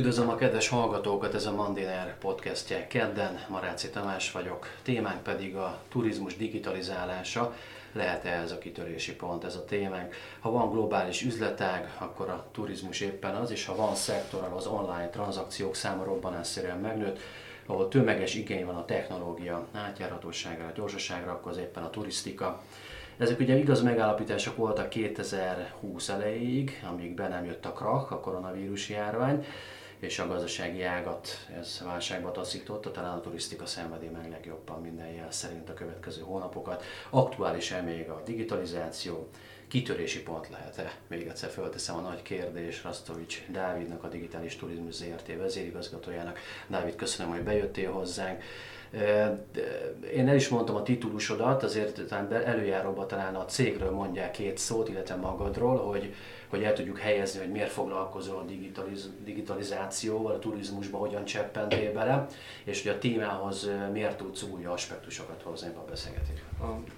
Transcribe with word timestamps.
Üdvözlöm 0.00 0.28
a 0.28 0.34
kedves 0.34 0.68
hallgatókat, 0.68 1.34
ez 1.34 1.46
a 1.46 1.54
Mandiner 1.54 2.18
podcastje 2.18 2.86
kedden, 2.86 3.44
Maráci 3.48 3.90
Tamás 3.90 4.32
vagyok, 4.32 4.66
témánk 4.82 5.22
pedig 5.22 5.56
a 5.56 5.78
turizmus 5.88 6.36
digitalizálása. 6.36 7.54
Lehet-e 7.92 8.28
ez 8.28 8.52
a 8.52 8.58
kitörési 8.58 9.14
pont, 9.14 9.44
ez 9.44 9.54
a 9.54 9.64
témánk? 9.64 10.14
Ha 10.40 10.50
van 10.50 10.70
globális 10.70 11.22
üzletág, 11.22 11.94
akkor 11.98 12.28
a 12.28 12.46
turizmus 12.52 13.00
éppen 13.00 13.34
az, 13.34 13.50
és 13.50 13.66
ha 13.66 13.76
van 13.76 13.94
szektor, 13.94 14.52
az 14.56 14.66
online 14.66 15.08
tranzakciók 15.08 15.74
száma 15.74 16.04
robbanásszerűen 16.04 16.78
megnőtt, 16.78 17.18
ahol 17.66 17.88
tömeges 17.88 18.34
igény 18.34 18.66
van 18.66 18.76
a 18.76 18.84
technológia 18.84 19.66
átjárhatóságra, 19.72 20.72
gyorsaságra, 20.74 21.32
akkor 21.32 21.52
az 21.52 21.58
éppen 21.58 21.82
a 21.82 21.90
turisztika. 21.90 22.62
Ezek 23.18 23.40
ugye 23.40 23.56
igaz 23.56 23.82
megállapítások 23.82 24.56
voltak 24.56 24.88
2020 24.88 26.08
elejéig, 26.08 26.84
amíg 26.90 27.14
be 27.14 27.28
nem 27.28 27.44
jött 27.44 27.64
a 27.64 27.72
krak, 27.72 28.10
a 28.10 28.20
koronavírus 28.20 28.88
járvány, 28.88 29.46
és 30.00 30.18
a 30.18 30.26
gazdasági 30.26 30.82
ágat 30.82 31.28
ez 31.58 31.80
válságba 31.84 32.30
taszította, 32.30 32.90
talán 32.90 33.16
a 33.16 33.20
turisztika 33.20 33.66
szenvedi 33.66 34.08
meg 34.08 34.30
legjobban 34.30 34.80
minden 34.80 35.08
jel 35.08 35.30
szerint 35.30 35.68
a 35.68 35.74
következő 35.74 36.22
hónapokat. 36.22 36.84
Aktuális-e 37.10 37.80
még 37.80 38.08
a 38.08 38.22
digitalizáció, 38.24 39.28
kitörési 39.68 40.22
pont 40.22 40.48
lehet-e? 40.48 40.92
Még 41.06 41.26
egyszer 41.26 41.50
fölteszem 41.50 41.96
a 41.96 42.00
nagy 42.00 42.22
kérdés 42.22 42.82
Rastovics 42.82 43.42
Dávidnak, 43.48 44.04
a 44.04 44.08
Digitális 44.08 44.56
Turizmus 44.56 44.94
ZRT 44.94 45.36
vezérigazgatójának. 45.36 46.38
Dávid, 46.66 46.96
köszönöm, 46.96 47.32
hogy 47.32 47.42
bejöttél 47.42 47.92
hozzánk. 47.92 48.42
Én 50.14 50.28
el 50.28 50.34
is 50.34 50.48
mondtam 50.48 50.76
a 50.76 50.82
titulusodat, 50.82 51.62
azért 51.62 52.06
talán 52.08 52.32
előjáróban 52.32 53.06
talán 53.08 53.34
a 53.34 53.44
cégről 53.44 53.90
mondják 53.90 54.30
két 54.30 54.58
szót, 54.58 54.88
illetve 54.88 55.14
magadról, 55.14 55.76
hogy 55.76 56.14
hogy 56.50 56.62
el 56.62 56.72
tudjuk 56.72 56.98
helyezni, 56.98 57.40
hogy 57.40 57.50
miért 57.50 57.70
foglalkozol 57.70 58.36
a 58.36 58.44
digitaliz- 58.44 59.10
digitalizációval, 59.24 60.32
a 60.32 60.38
turizmusba 60.38 60.98
hogyan 60.98 61.24
cseppentél 61.24 61.92
bele, 61.92 62.26
és 62.64 62.82
hogy 62.82 62.92
a 62.92 62.98
témához 62.98 63.70
miért 63.92 64.16
tudsz 64.16 64.42
új 64.42 64.64
aspektusokat 64.64 65.42
hozni 65.42 65.68
a 65.68 65.84
beszélgetésre. 65.88 66.44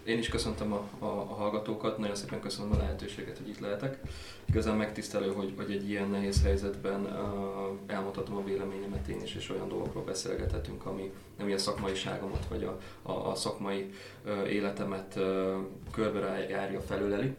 Én 0.04 0.18
is 0.18 0.28
köszöntöm 0.28 0.72
a, 0.72 0.88
a, 0.98 1.06
a 1.06 1.34
hallgatókat, 1.34 1.98
nagyon 1.98 2.14
szépen 2.14 2.40
köszönöm 2.40 2.72
a 2.72 2.76
lehetőséget, 2.76 3.38
hogy 3.38 3.48
itt 3.48 3.58
lehetek. 3.58 3.98
Igazán 4.44 4.76
megtisztelő, 4.76 5.32
hogy, 5.32 5.52
hogy 5.56 5.70
egy 5.70 5.88
ilyen 5.88 6.08
nehéz 6.08 6.42
helyzetben 6.42 7.00
uh, 7.00 7.94
elmondhatom 7.94 8.36
a 8.36 8.44
véleményemet 8.44 9.08
én 9.08 9.22
is, 9.22 9.34
és 9.34 9.50
olyan 9.50 9.68
dolgokról 9.68 10.04
beszélgethetünk, 10.04 10.86
ami, 10.86 11.12
ami 11.40 11.52
a 11.52 11.58
szakmaiságomat, 11.82 12.46
vagy 12.48 12.64
a, 12.64 12.78
a, 13.02 13.30
a 13.30 13.34
szakmai 13.34 13.90
életemet 14.48 15.18
körbe 15.90 16.46
járja, 16.50 16.80
felüleli. 16.80 17.34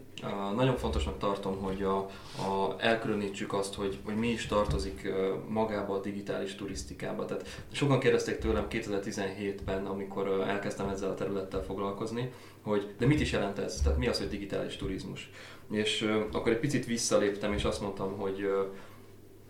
Nagyon 0.56 0.78
fontosnak 0.78 1.18
tartom, 1.18 1.62
hogy 1.62 1.84
a, 1.84 1.98
a, 1.98 2.76
elkülönítsük 2.78 3.54
azt, 3.54 3.74
hogy, 3.74 4.00
hogy 4.06 4.16
mi 4.16 4.28
is 4.28 4.46
tartozik 4.46 5.12
magába 5.48 5.94
a 5.94 6.00
digitális 6.00 6.56
turisztikába. 6.56 7.26
Tehát 7.26 7.48
sokan 7.72 8.00
kérdezték 8.00 8.38
tőlem 8.38 8.68
2017-ben, 8.70 9.86
amikor 9.86 10.28
elkezdtem 10.48 10.90
ezzel 10.90 11.10
a 11.10 11.16
területtel 11.16 11.64
foglalkozni, 11.64 12.32
hogy 12.62 12.94
de 12.98 13.06
mit 13.06 13.20
is 13.20 13.32
jelent 13.32 13.60
ez? 13.60 13.82
Tehát 13.82 13.98
mi 13.98 14.08
az, 14.08 14.18
hogy 14.18 14.30
digitális 14.30 14.76
turizmus? 14.76 15.32
És 15.72 16.10
akkor 16.32 16.52
egy 16.52 16.60
picit 16.60 16.86
visszaléptem, 16.86 17.54
és 17.54 17.64
azt 17.64 17.82
mondtam, 17.82 18.18
hogy 18.18 18.50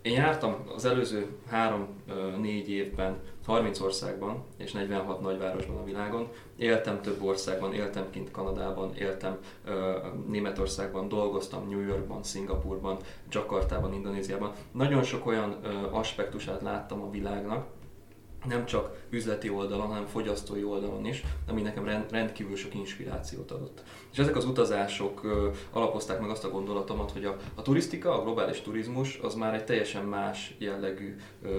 én 0.04 0.14
jártam 0.14 0.56
az 0.76 0.86
előző 0.86 1.28
3-4 1.52 2.66
évben 2.66 3.20
30 3.46 3.80
országban 3.80 4.44
és 4.58 4.72
46 4.72 5.22
nagyvárosban 5.22 5.78
a 5.78 5.84
világon. 5.84 6.28
Éltem 6.56 7.02
több 7.02 7.24
országban, 7.24 7.74
éltem 7.74 8.10
kint 8.10 8.32
Kanadában, 8.32 8.96
éltem 8.96 9.38
Németországban, 10.28 11.08
dolgoztam 11.08 11.70
New 11.70 11.80
Yorkban, 11.80 12.24
Szingapurban, 12.24 12.98
Jakartában, 13.30 13.94
Indonéziában. 13.94 14.52
Nagyon 14.72 15.04
sok 15.04 15.26
olyan 15.26 15.52
aspektusát 15.92 16.62
láttam 16.62 17.02
a 17.02 17.10
világnak, 17.10 17.66
nem 18.48 18.66
csak 18.66 19.06
üzleti 19.10 19.50
oldalon, 19.50 19.88
hanem 19.88 20.06
fogyasztói 20.06 20.64
oldalon 20.64 21.06
is, 21.06 21.24
ami 21.48 21.62
nekem 21.62 22.08
rendkívül 22.10 22.56
sok 22.56 22.76
inspirációt 22.76 23.52
adott. 23.52 23.84
És 24.12 24.18
ezek 24.18 24.36
az 24.36 24.46
utazások 24.46 25.22
alapozták 25.72 26.20
meg 26.20 26.30
azt 26.30 26.44
a 26.44 26.50
gondolatomat, 26.50 27.12
hogy 27.12 27.26
a, 27.26 27.38
a 27.56 27.62
turisztika, 27.62 28.20
a 28.20 28.24
globális 28.24 28.62
turizmus 28.62 29.20
az 29.24 29.36
már 29.36 29.54
egy 29.54 29.66
teljesen 29.66 30.06
más 30.06 30.56
jellegű 30.58 31.16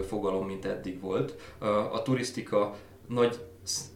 fogalom, 0.07 0.47
mint 0.47 0.65
eddig 0.65 1.01
volt. 1.01 1.55
A 1.93 2.03
turisztika 2.03 2.75
nagy 3.09 3.39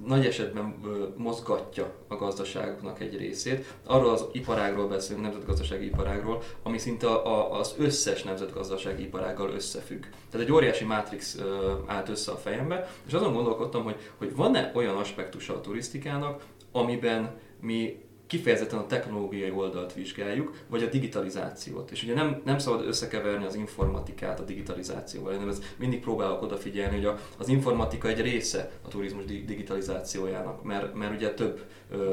nagy 0.06 0.26
esetben 0.26 0.74
mozgatja 1.16 1.94
a 2.08 2.16
gazdaságoknak 2.16 3.00
egy 3.00 3.16
részét. 3.16 3.74
Arról 3.84 4.10
az 4.10 4.24
iparágról 4.32 4.88
beszélünk, 4.88 5.24
nemzetgazdasági 5.24 5.84
iparágról, 5.84 6.42
ami 6.62 6.78
szinte 6.78 7.06
a, 7.08 7.58
az 7.58 7.74
összes 7.78 8.22
nemzetgazdasági 8.22 9.02
iparággal 9.02 9.50
összefügg. 9.50 10.04
Tehát 10.30 10.46
egy 10.46 10.52
óriási 10.52 10.84
mátrix 10.84 11.38
állt 11.86 12.08
össze 12.08 12.32
a 12.32 12.36
fejembe, 12.36 12.90
és 13.06 13.12
azon 13.12 13.32
gondolkodtam, 13.32 13.82
hogy, 13.82 13.96
hogy 14.16 14.36
van-e 14.36 14.70
olyan 14.74 14.96
aspektusa 14.96 15.54
a 15.54 15.60
turisztikának, 15.60 16.44
amiben 16.72 17.38
mi 17.60 18.07
kifejezetten 18.28 18.78
a 18.78 18.86
technológiai 18.86 19.50
oldalt 19.50 19.94
vizsgáljuk, 19.94 20.56
vagy 20.66 20.82
a 20.82 20.88
digitalizációt. 20.88 21.90
És 21.90 22.02
ugye 22.02 22.14
nem, 22.14 22.42
nem 22.44 22.58
szabad 22.58 22.86
összekeverni 22.86 23.44
az 23.44 23.54
informatikát 23.54 24.40
a 24.40 24.44
digitalizációval, 24.44 25.32
hanem 25.32 25.48
ez 25.48 25.62
mindig 25.76 26.00
próbálok 26.00 26.42
odafigyelni, 26.42 26.94
hogy 26.94 27.04
a, 27.04 27.18
az 27.38 27.48
informatika 27.48 28.08
egy 28.08 28.20
része 28.20 28.70
a 28.82 28.88
turizmus 28.88 29.24
digitalizációjának, 29.24 30.62
mert, 30.62 30.94
mert 30.94 31.14
ugye 31.14 31.34
több 31.34 31.64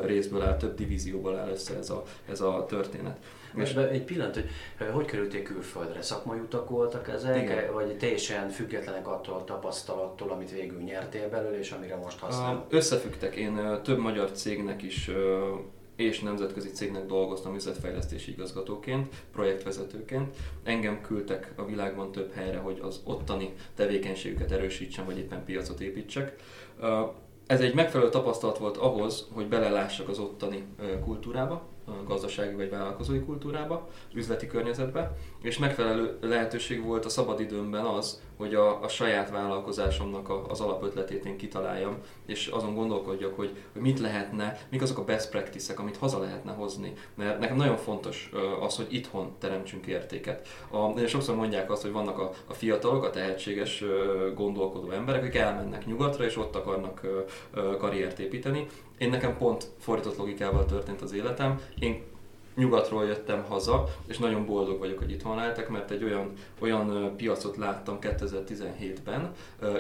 részből 0.06 0.42
áll, 0.42 0.58
több 0.58 0.76
divízióból 0.76 1.38
áll 1.38 1.50
össze 1.50 1.78
ez 1.78 1.90
a, 1.90 2.04
ez 2.30 2.42
a 2.42 2.66
történet. 2.68 3.18
Most 3.54 3.78
egy 3.78 4.04
pillanat, 4.04 4.36
hogy 4.36 4.50
hogy 4.92 5.06
kerültél 5.06 5.44
külföldre? 5.44 6.02
Szakmai 6.02 6.40
utak 6.40 6.70
voltak 6.70 7.08
ezek, 7.08 7.44
Igen. 7.44 7.74
vagy 7.74 7.98
teljesen 7.98 8.50
függetlenek 8.50 9.08
attól 9.08 9.36
a 9.36 9.44
tapasztalattól, 9.44 10.30
amit 10.30 10.52
végül 10.52 10.82
nyertél 10.82 11.30
belőle, 11.30 11.60
és 11.60 11.72
amire 11.72 11.96
most 11.96 12.20
használ? 12.20 12.66
Összefüggtek. 12.70 13.36
Én 13.36 13.80
több 13.84 13.98
magyar 13.98 14.32
cégnek 14.32 14.84
is 14.84 15.10
és 15.96 16.20
nemzetközi 16.20 16.70
cégnek 16.70 17.06
dolgoztam 17.06 17.56
üzletfejlesztési 17.56 18.32
igazgatóként, 18.32 19.16
projektvezetőként. 19.32 20.36
Engem 20.64 21.02
küldtek 21.02 21.54
a 21.56 21.66
világban 21.66 22.12
több 22.12 22.34
helyre, 22.34 22.58
hogy 22.58 22.80
az 22.82 23.02
ottani 23.04 23.54
tevékenységüket 23.76 24.52
erősítsem, 24.52 25.06
vagy 25.06 25.18
éppen 25.18 25.46
piacot 25.46 25.80
építsek. 25.80 26.36
Ez 27.48 27.62
egy 27.62 27.74
megfelelő 27.74 28.10
tapasztalat 28.10 28.58
volt 28.58 28.78
ahhoz, 28.78 29.28
hogy 29.32 29.48
belelássak 29.48 30.10
az 30.10 30.20
ottani 30.20 30.64
kultúrába, 31.04 31.68
gazdasági 32.06 32.56
vagy 32.56 32.70
vállalkozói 32.70 33.20
kultúrába, 33.20 33.90
üzleti 34.14 34.48
környezetbe, 34.48 35.18
és 35.42 35.58
megfelelő 35.58 36.18
lehetőség 36.22 36.84
volt 36.84 37.06
a 37.06 37.10
szabadidőmben 37.10 37.86
az, 37.86 38.22
hogy 38.38 38.56
a, 38.56 38.84
a 38.84 38.88
saját 38.88 39.30
vállalkozásomnak 39.30 40.30
a, 40.30 40.46
az 40.48 40.62
alapötletét 40.62 41.26
én 41.26 41.38
kitaláljam, 41.38 41.98
és 42.26 42.48
azon 42.48 42.76
gondolkodjak, 42.76 43.36
hogy, 43.36 43.58
hogy 43.74 43.82
mit 43.82 44.00
lehetne, 44.00 44.58
mik 44.70 44.82
azok 44.82 44.98
a 44.98 45.04
best 45.04 45.30
practices 45.30 45.76
amit 45.76 45.98
haza 45.98 46.20
lehetne 46.20 46.52
hozni. 46.52 46.94
Mert 47.16 47.40
nekem 47.40 47.56
nagyon 47.56 47.78
fontos 47.78 48.32
az, 48.62 48.76
hogy 48.76 48.88
itthon 48.90 49.36
teremtsünk 49.40 49.86
értéket. 49.86 50.48
A, 50.72 51.08
sokszor 51.08 51.36
mondják 51.36 51.72
azt, 51.72 51.82
hogy 51.82 51.92
vannak 51.92 52.20
a, 52.20 52.32
a 52.46 52.54
fiatalok, 52.54 53.04
a 53.04 53.10
tehetséges 53.10 53.84
gondolkodó 54.36 54.92
emberek, 54.92 55.22
akik 55.22 55.36
elmennek 55.36 55.86
nyugatra, 55.86 56.26
és 56.26 56.38
ott 56.38 56.56
akarnak 56.56 57.02
karriert 57.78 58.20
építeni. 58.20 58.68
Én 58.98 59.10
nekem 59.10 59.38
pont 59.38 59.68
fordított 59.80 60.18
logikával 60.18 60.66
történt 60.66 61.02
az 61.02 61.14
életem. 61.14 61.62
Én 61.80 62.04
nyugatról 62.56 63.06
jöttem 63.06 63.44
haza, 63.44 63.88
és 64.08 64.18
nagyon 64.18 64.46
boldog 64.46 64.80
vagyok, 64.80 64.98
hogy 64.98 65.12
itthon 65.12 65.36
lehetek, 65.36 65.70
mert 65.70 65.92
egy 65.92 66.04
olyan, 66.04 66.32
olyan 66.60 67.16
piacot 67.18 67.58
láttam 67.58 67.98
2017-ben, 68.02 69.32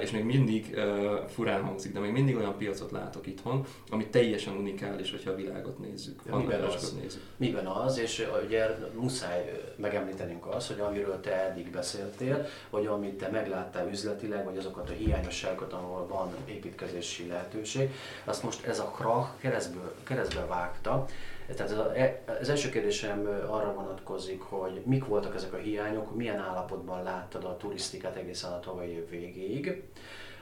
és 0.02 0.12
még 0.12 0.24
mindig 0.24 0.80
furán 1.28 1.64
hangzik, 1.64 1.94
de 1.94 2.00
még 2.00 2.12
mindig 2.12 2.36
olyan 2.36 2.58
piacot 2.58 2.92
látok 2.92 3.28
itthon, 3.28 3.66
ami 3.90 4.08
teljesen 4.08 4.56
unikális, 4.56 5.12
hogyha 5.12 5.32
a 5.32 5.36
világot 5.36 5.80
nézzük. 5.80 6.22
Ja, 6.28 6.36
miben, 6.36 6.62
az, 6.62 6.96
nézzük. 7.02 7.22
miben 7.38 7.66
az, 7.66 7.98
és 7.98 8.28
ugye 8.46 8.78
muszáj 8.94 9.62
megemlítenünk 9.76 10.46
azt, 10.46 10.68
hogy 10.68 10.80
amiről 10.80 11.20
te 11.20 11.50
eddig 11.50 11.70
beszéltél, 11.72 12.46
hogy 12.70 12.86
amit 12.86 13.14
te 13.14 13.30
megláttál 13.30 13.90
üzletileg, 13.90 14.46
vagy 14.46 14.58
azokat 14.58 14.90
a 14.90 14.94
hiányosságokat, 14.94 15.74
ahol 15.74 16.08
van 16.08 16.34
építkezési 16.46 17.28
lehetőség, 17.28 17.90
azt 18.24 18.44
most 18.44 18.66
ez 18.66 18.80
a 18.80 18.92
krach 18.96 19.30
keresztbe, 19.38 19.92
keresztbe 20.04 20.46
vágta, 20.46 21.06
tehát 21.56 21.98
e, 21.98 22.24
az 22.42 22.50
első 22.50 22.70
kérdésem 22.70 23.28
arra 23.50 23.74
vonatkozik, 23.74 24.42
hogy 24.42 24.82
mik 24.86 25.06
voltak 25.06 25.36
ezek 25.36 25.54
a 25.54 25.58
hiányok, 25.58 26.16
milyen 26.16 26.40
állapotban 26.40 27.04
láttad 27.04 27.44
a 27.44 27.58
turisztikát 27.58 28.16
egészen 28.16 28.52
a 28.52 28.60
tavalyi 28.60 28.92
év 28.92 29.10
végéig. 29.10 29.84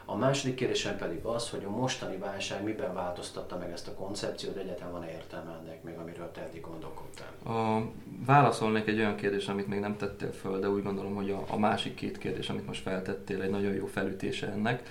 A 0.05 0.15
második 0.15 0.55
kérdésem 0.55 0.97
pedig 0.97 1.23
az, 1.23 1.49
hogy 1.49 1.63
a 1.63 1.69
mostani 1.69 2.17
válság 2.17 2.63
miben 2.63 2.93
változtatta 2.93 3.57
meg 3.57 3.71
ezt 3.71 3.87
a 3.87 3.93
koncepciót, 3.93 4.55
egyáltalán 4.55 4.91
van 4.91 5.03
értelme 5.03 5.59
ennek 5.63 5.83
még, 5.83 5.97
amiről 5.97 6.31
te 6.31 6.41
eddig 6.41 6.61
gondolkodtál? 6.61 7.55
A, 7.55 7.81
válaszolnék 8.25 8.87
egy 8.87 8.99
olyan 8.99 9.15
kérdés, 9.15 9.47
amit 9.47 9.67
még 9.67 9.79
nem 9.79 9.97
tettél 9.97 10.31
föl, 10.31 10.59
de 10.59 10.69
úgy 10.69 10.83
gondolom, 10.83 11.15
hogy 11.15 11.31
a, 11.31 11.43
a 11.47 11.57
másik 11.57 11.95
két 11.95 12.17
kérdés, 12.17 12.49
amit 12.49 12.67
most 12.67 12.81
feltettél, 12.81 13.41
egy 13.41 13.49
nagyon 13.49 13.73
jó 13.73 13.85
felütése 13.85 14.47
ennek. 14.47 14.89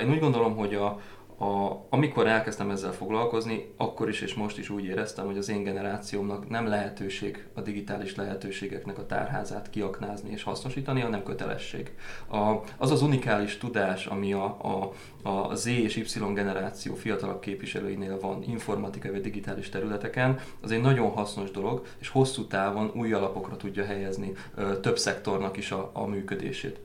Én 0.00 0.10
úgy 0.10 0.20
gondolom, 0.20 0.56
hogy 0.56 0.74
a, 0.74 1.00
a, 1.42 1.86
amikor 1.88 2.26
elkezdtem 2.26 2.70
ezzel 2.70 2.92
foglalkozni, 2.92 3.72
akkor 3.76 4.08
is 4.08 4.20
és 4.20 4.34
most 4.34 4.58
is 4.58 4.70
úgy 4.70 4.84
éreztem, 4.84 5.26
hogy 5.26 5.38
az 5.38 5.48
én 5.48 5.62
generációmnak 5.62 6.48
nem 6.48 6.66
lehetőség 6.66 7.46
a 7.54 7.60
digitális 7.60 8.14
lehetőségeknek 8.14 8.98
a 8.98 9.06
tárházát 9.06 9.70
kiaknázni 9.70 10.30
és 10.30 10.42
hasznosítani, 10.42 11.00
hanem 11.00 11.22
kötelesség. 11.22 11.92
A, 12.30 12.54
az 12.76 12.90
az 12.90 13.02
unikális 13.02 13.58
tudás, 13.58 14.06
ami 14.06 14.32
a, 14.32 14.44
a, 14.44 14.92
a 15.28 15.54
Z 15.54 15.66
és 15.66 15.96
Y 15.96 16.32
generáció 16.34 16.94
fiatalabb 16.94 17.40
képviselőinél 17.40 18.20
van 18.20 18.42
informatikai 18.42 19.10
vagy 19.10 19.20
digitális 19.20 19.68
területeken, 19.68 20.40
az 20.60 20.70
egy 20.70 20.80
nagyon 20.80 21.10
hasznos 21.10 21.50
dolog, 21.50 21.86
és 21.98 22.08
hosszú 22.08 22.46
távon 22.46 22.90
új 22.94 23.12
alapokra 23.12 23.56
tudja 23.56 23.84
helyezni 23.84 24.32
ö, 24.54 24.80
több 24.80 24.98
szektornak 24.98 25.56
is 25.56 25.70
a, 25.70 25.90
a 25.92 26.06
működését. 26.06 26.80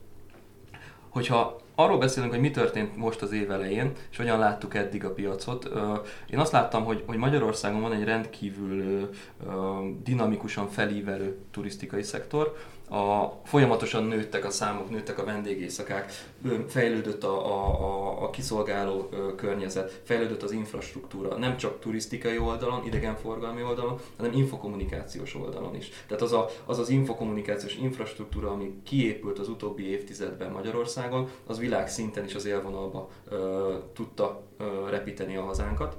Hogyha 1.08 1.66
arról 1.80 1.98
beszélünk, 1.98 2.32
hogy 2.32 2.40
mi 2.40 2.50
történt 2.50 2.96
most 2.96 3.22
az 3.22 3.32
év 3.32 3.50
elején, 3.50 3.92
és 4.10 4.16
hogyan 4.16 4.38
láttuk 4.38 4.74
eddig 4.74 5.04
a 5.04 5.12
piacot. 5.12 5.68
Én 6.30 6.38
azt 6.38 6.52
láttam, 6.52 6.84
hogy, 6.84 7.02
hogy 7.06 7.16
Magyarországon 7.16 7.80
van 7.80 7.92
egy 7.92 8.04
rendkívül 8.04 9.10
dinamikusan 10.02 10.68
felívelő 10.68 11.38
turisztikai 11.50 12.02
szektor, 12.02 12.56
a, 12.88 13.32
folyamatosan 13.44 14.04
nőttek 14.04 14.44
a 14.44 14.50
számok, 14.50 14.90
nőttek 14.90 15.18
a 15.18 15.24
vendégészakák, 15.24 16.12
fejlődött 16.66 17.24
a, 17.24 17.46
a, 17.46 17.80
a, 17.80 18.22
a 18.22 18.30
kiszolgáló 18.30 19.08
környezet, 19.36 20.00
fejlődött 20.04 20.42
az 20.42 20.52
infrastruktúra, 20.52 21.36
nem 21.36 21.56
csak 21.56 21.80
turisztikai 21.80 22.38
oldalon, 22.38 22.86
idegenforgalmi 22.86 23.62
oldalon, 23.62 23.98
hanem 24.16 24.32
infokommunikációs 24.32 25.34
oldalon 25.34 25.74
is. 25.74 25.88
Tehát 26.06 26.22
az 26.22 26.32
a, 26.32 26.48
az, 26.64 26.78
az 26.78 26.88
infokommunikációs 26.88 27.76
infrastruktúra, 27.76 28.50
ami 28.50 28.80
kiépült 28.82 29.38
az 29.38 29.48
utóbbi 29.48 29.90
évtizedben 29.90 30.50
Magyarországon, 30.50 31.28
az 31.46 31.58
világszinten 31.58 32.24
is 32.24 32.34
az 32.34 32.44
élvonalba 32.44 33.08
ö, 33.28 33.74
tudta 33.94 34.47
repíteni 34.90 35.36
a 35.36 35.42
hazánkat. 35.42 35.96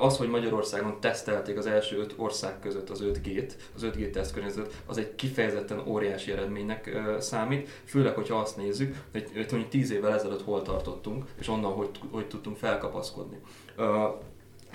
Az, 0.00 0.16
hogy 0.16 0.28
Magyarországon 0.28 1.00
tesztelték 1.00 1.58
az 1.58 1.66
első 1.66 1.98
öt 1.98 2.14
ország 2.16 2.58
között 2.60 2.90
az 2.90 3.04
5G-t, 3.04 3.52
az 3.74 3.82
5G 3.84 4.10
tesztkörnyezet, 4.10 4.82
az 4.86 4.98
egy 4.98 5.14
kifejezetten 5.14 5.82
óriási 5.86 6.32
eredménynek 6.32 6.98
számít, 7.18 7.68
főleg, 7.84 8.14
hogyha 8.14 8.38
azt 8.38 8.56
nézzük, 8.56 8.96
hogy, 9.12 9.46
hogy 9.50 9.68
10 9.68 9.90
évvel 9.90 10.14
ezelőtt 10.14 10.42
hol 10.42 10.62
tartottunk, 10.62 11.24
és 11.38 11.48
onnan 11.48 11.72
hogy, 11.72 11.90
hogy 12.10 12.26
tudtunk 12.26 12.56
felkapaszkodni. 12.56 13.36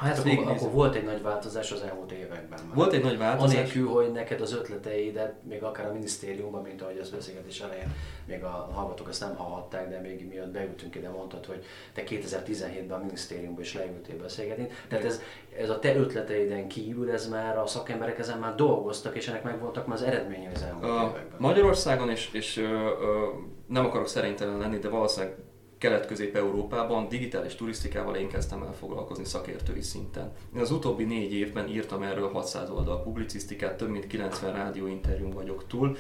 Hát 0.02 0.18
akkor, 0.18 0.32
végignéz... 0.32 0.62
akkor 0.62 0.74
volt 0.74 0.96
egy 0.96 1.04
nagy 1.04 1.22
változás 1.22 1.72
az 1.72 1.82
elmúlt 1.82 2.12
években. 2.12 2.60
Volt 2.74 2.94
egy 2.94 3.04
nagy 3.04 3.18
változás. 3.18 3.58
Anélkül, 3.58 3.88
hogy 3.88 4.12
neked 4.12 4.42
az 4.42 4.54
ötleteidet, 4.54 5.34
még 5.44 5.64
akár 5.64 5.88
a 5.90 5.94
minisztériumban, 5.94 6.62
mint 6.62 6.82
ahogy 6.82 6.98
az 6.98 7.10
beszélgetés 7.10 7.60
elején, 7.60 7.96
még 8.26 8.44
a 8.44 8.70
hallgatók 8.74 9.10
ezt 9.10 9.20
nem 9.20 9.36
hallhatták, 9.36 9.90
de 9.90 10.00
még 10.00 10.28
miatt 10.28 10.52
beültünk 10.52 10.96
ide, 10.96 11.10
mondtad, 11.10 11.46
hogy 11.46 11.66
te 11.94 12.04
2017-ben 12.06 13.00
a 13.00 13.04
minisztériumban 13.04 13.62
is 13.62 13.74
leültél 13.74 14.18
beszélgetni. 14.18 14.68
Tehát 14.88 15.06
ez, 15.06 15.22
ez 15.58 15.70
a 15.70 15.80
te 15.80 15.96
ötleteiden 15.96 16.68
kívül, 16.68 17.12
ez 17.12 17.30
már 17.30 17.58
a 17.58 17.68
szakemberek 17.68 18.20
ezen 18.20 18.40
már 18.40 18.56
dolgoztak, 18.56 19.16
és 19.16 19.28
ennek 19.28 19.44
megvoltak 19.44 19.88
már 19.88 19.98
az 19.98 20.04
eredményei 20.04 20.54
az 20.54 20.62
elmúlt 20.62 20.84
a 20.84 21.10
években. 21.10 21.40
Magyarországon, 21.40 22.10
és, 22.10 22.30
és 22.34 22.58
ö, 22.58 22.64
ö, 22.64 23.28
nem 23.68 23.86
akarok 23.86 24.08
szerintelen 24.08 24.58
lenni, 24.58 24.78
de 24.78 24.90
valószínűleg 24.90 25.36
Kelet-Közép-Európában 25.82 27.08
digitális 27.08 27.56
turisztikával 27.56 28.16
én 28.16 28.28
kezdtem 28.28 28.64
el 28.64 28.74
foglalkozni 28.74 29.26
szakértői 29.26 29.82
szinten. 29.82 30.32
Én 30.56 30.62
az 30.62 30.72
utóbbi 30.72 31.04
négy 31.04 31.34
évben 31.34 31.68
írtam 31.68 32.04
erről 32.04 32.30
600 32.32 32.70
oldal 32.70 33.02
publicisztikát, 33.04 33.78
több 33.78 33.90
mint 33.90 34.08
90 34.08 34.54
rádióinterjún 34.54 35.30
vagyok 35.30 35.68
túl, 35.68 35.98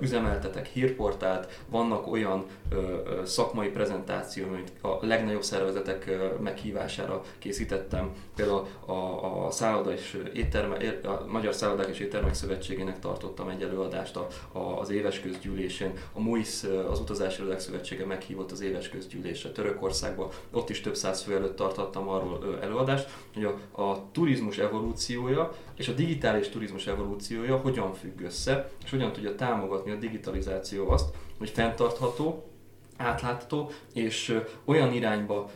üzemeltetek 0.00 0.66
hírportált, 0.66 1.62
vannak 1.68 2.06
olyan 2.06 2.44
szakmai 3.24 3.68
prezentációk, 3.68 4.48
amit 4.48 4.72
a 4.80 5.06
legnagyobb 5.06 5.42
szervezetek 5.42 6.10
meghívására 6.40 7.22
készítettem, 7.38 8.10
például 8.36 8.66
a, 8.86 8.92
a, 9.46 9.50
szálloda 9.50 9.92
és 9.92 10.22
étterme, 10.34 10.76
a 11.04 11.24
Magyar 11.26 11.54
Szállodák 11.54 11.88
és 11.88 11.98
Éttermek 11.98 12.34
Szövetségének 12.34 12.98
tartottam 12.98 13.48
egy 13.48 13.62
előadást 13.62 14.18
az 14.80 14.90
éves 14.90 15.20
közgyűlésén, 15.20 15.92
a 16.12 16.20
MUIS, 16.20 16.62
az 16.90 17.00
Utazási 17.00 17.40
Irodák 17.40 17.60
Szövetsége 17.60 18.06
meghívott 18.06 18.50
az 18.50 18.60
éves 18.60 18.88
közgyűlésén, 18.88 19.20
repülésre 19.22 19.50
Törökországba, 19.50 20.30
ott 20.50 20.70
is 20.70 20.80
több 20.80 20.94
száz 20.94 21.22
fő 21.22 21.34
előtt 21.34 21.56
tartottam 21.56 22.08
arról 22.08 22.58
előadást, 22.60 23.08
hogy 23.34 23.44
a, 23.44 23.82
a 23.82 24.08
turizmus 24.12 24.58
evolúciója 24.58 25.52
és 25.76 25.88
a 25.88 25.92
digitális 25.92 26.48
turizmus 26.48 26.86
evolúciója 26.86 27.56
hogyan 27.56 27.94
függ 27.94 28.20
össze, 28.20 28.70
és 28.84 28.90
hogyan 28.90 29.12
tudja 29.12 29.34
támogatni 29.34 29.90
a 29.90 29.96
digitalizáció 29.96 30.90
azt, 30.90 31.14
hogy 31.38 31.50
fenntartható, 31.50 32.51
átlátható, 33.02 33.70
és 33.94 34.40
olyan 34.64 34.92
irányba 34.92 35.50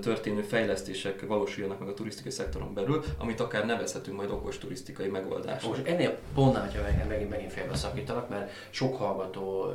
történő 0.00 0.42
fejlesztések 0.42 1.26
valósuljanak 1.26 1.78
meg 1.78 1.88
a 1.88 1.94
turisztikai 1.94 2.30
szektoron 2.30 2.74
belül, 2.74 3.04
amit 3.18 3.40
akár 3.40 3.66
nevezhetünk 3.66 4.16
majd 4.16 4.30
okos 4.30 4.58
turisztikai 4.58 5.08
megoldásnak. 5.08 5.76
Most 5.76 5.86
ennél 5.86 6.18
pontnál, 6.34 6.62
hogyha 6.62 6.82
megint, 6.82 7.08
megint, 7.08 7.30
megint 7.30 7.52
félbeszakítanak, 7.52 8.28
mert 8.28 8.50
sok 8.70 8.96
hallgató 8.96 9.66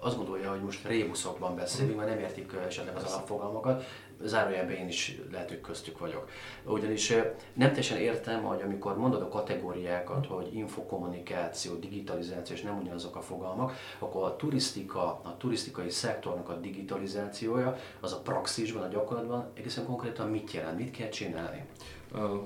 azt 0.00 0.16
gondolja, 0.16 0.50
hogy 0.50 0.62
most 0.62 0.86
rébuszokban 0.86 1.56
beszélünk, 1.56 1.96
mert 1.96 2.08
nem 2.08 2.18
értik 2.18 2.52
esetleg 2.66 2.96
az 2.96 3.04
alapfogalmakat, 3.04 3.84
zárójelben 4.24 4.76
én 4.76 4.88
is 4.88 5.18
lehet, 5.32 5.48
hogy 5.48 5.60
köztük 5.60 5.98
vagyok. 5.98 6.28
Ugyanis 6.64 7.08
nem 7.52 7.68
teljesen 7.68 7.98
értem, 7.98 8.42
hogy 8.42 8.62
amikor 8.62 8.96
mondod 8.98 9.22
a 9.22 9.28
kategóriákat, 9.28 10.26
hogy 10.26 10.54
infokommunikáció, 10.54 11.74
digitalizáció, 11.74 12.56
és 12.56 12.62
nem 12.62 12.78
ugyanazok 12.78 13.16
a 13.16 13.20
fogalmak, 13.20 13.72
akkor 13.98 14.24
a 14.24 14.36
turisztika, 14.36 15.20
a 15.22 15.36
turisztikai 15.38 15.90
szektornak 15.90 16.48
a 16.48 16.56
digitalizációja, 16.56 17.76
az 18.00 18.12
a 18.12 18.20
praxisban, 18.20 18.82
a 18.82 18.88
gyakorlatban 18.88 19.50
egészen 19.54 19.84
konkrétan 19.84 20.28
mit 20.28 20.52
jelent, 20.52 20.78
mit 20.78 20.90
kell 20.90 21.08
csinálni? 21.08 21.64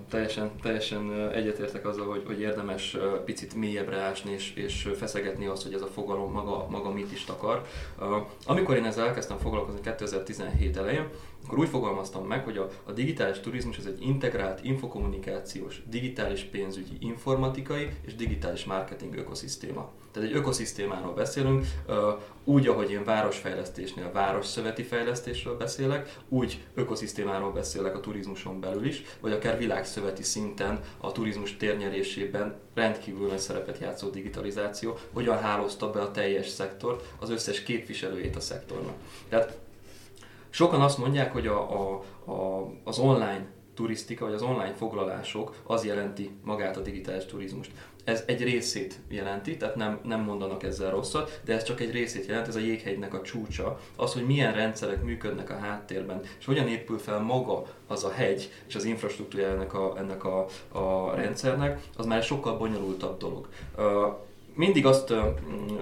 Teljesen, 0.08 0.50
teljesen 0.62 1.30
egyetértek 1.32 1.86
azzal, 1.86 2.06
hogy, 2.06 2.22
hogy 2.26 2.40
érdemes 2.40 2.96
picit 3.24 3.54
mélyebbre 3.54 3.96
ásni 3.96 4.32
és, 4.32 4.54
és 4.54 4.90
feszegetni 4.96 5.46
azt, 5.46 5.62
hogy 5.62 5.72
ez 5.74 5.82
a 5.82 5.86
fogalom 5.86 6.32
maga, 6.32 6.66
maga 6.70 6.90
mit 6.90 7.12
is 7.12 7.24
takar. 7.24 7.66
Amikor 8.46 8.76
én 8.76 8.84
ezzel 8.84 9.06
elkezdtem 9.06 9.38
foglalkozni 9.38 9.80
2017 9.80 10.76
elején, 10.76 11.08
akkor 11.44 11.58
úgy 11.58 11.68
fogalmaztam 11.68 12.26
meg, 12.26 12.44
hogy 12.44 12.56
a, 12.56 12.68
a 12.84 12.92
digitális 12.92 13.40
turizmus 13.40 13.78
ez 13.78 13.86
egy 13.86 14.02
integrált 14.02 14.64
infokommunikációs, 14.64 15.82
digitális 15.88 16.42
pénzügyi, 16.42 16.96
informatikai 17.00 17.88
és 18.06 18.14
digitális 18.14 18.64
marketing 18.64 19.16
ökoszisztéma. 19.16 19.92
Tehát 20.14 20.28
egy 20.28 20.36
ökoszisztémáról 20.36 21.14
beszélünk, 21.14 21.66
úgy, 22.44 22.66
ahogy 22.66 22.90
én 22.90 23.04
városfejlesztésnél 23.04 24.12
városszöveti 24.12 24.82
fejlesztésről 24.82 25.56
beszélek, 25.56 26.18
úgy 26.28 26.64
ökoszisztémáról 26.74 27.52
beszélek 27.52 27.96
a 27.96 28.00
turizmuson 28.00 28.60
belül 28.60 28.86
is, 28.86 29.02
vagy 29.20 29.32
akár 29.32 29.58
világszöveti 29.58 30.22
szinten 30.22 30.80
a 30.98 31.12
turizmus 31.12 31.56
térnyerésében 31.56 32.60
rendkívül 32.74 33.28
nagy 33.28 33.38
szerepet 33.38 33.78
játszó 33.78 34.08
digitalizáció, 34.08 34.98
hogyan 35.12 35.38
hálózta 35.38 35.90
be 35.90 36.00
a 36.00 36.10
teljes 36.10 36.48
szektort, 36.48 37.04
az 37.18 37.30
összes 37.30 37.62
képviselőjét 37.62 38.36
a 38.36 38.40
szektornak. 38.40 38.94
Tehát 39.28 39.58
Sokan 40.50 40.80
azt 40.80 40.98
mondják, 40.98 41.32
hogy 41.32 41.46
a, 41.46 41.80
a, 41.80 42.02
a, 42.30 42.70
az 42.84 42.98
online 42.98 43.46
turisztika, 43.74 44.24
vagy 44.24 44.34
az 44.34 44.42
online 44.42 44.74
foglalások 44.74 45.54
az 45.66 45.84
jelenti 45.84 46.30
magát 46.42 46.76
a 46.76 46.80
digitális 46.80 47.24
turizmust. 47.24 47.70
Ez 48.04 48.22
egy 48.26 48.42
részét 48.42 49.00
jelenti, 49.08 49.56
tehát 49.56 49.76
nem, 49.76 50.00
nem 50.02 50.20
mondanak 50.20 50.62
ezzel 50.62 50.90
rosszat, 50.90 51.40
de 51.44 51.54
ez 51.54 51.62
csak 51.62 51.80
egy 51.80 51.90
részét 51.90 52.26
jelent, 52.26 52.48
ez 52.48 52.56
a 52.56 52.60
jéghegynek 52.60 53.14
a 53.14 53.22
csúcsa. 53.22 53.80
Az, 53.96 54.12
hogy 54.12 54.26
milyen 54.26 54.54
rendszerek 54.54 55.02
működnek 55.02 55.50
a 55.50 55.58
háttérben, 55.58 56.20
és 56.38 56.44
hogyan 56.44 56.68
épül 56.68 56.98
fel 56.98 57.20
maga 57.20 57.66
az 57.86 58.04
a 58.04 58.10
hegy, 58.12 58.52
és 58.66 58.74
az 58.74 58.84
infrastruktúra 58.84 59.44
ennek 59.44 59.74
a, 59.74 59.94
ennek 59.98 60.24
a, 60.24 60.46
a 60.72 61.14
rendszernek, 61.14 61.80
az 61.96 62.06
már 62.06 62.22
sokkal 62.22 62.58
bonyolultabb 62.58 63.18
dolog 63.18 63.48
mindig 64.54 64.86
azt 64.86 65.14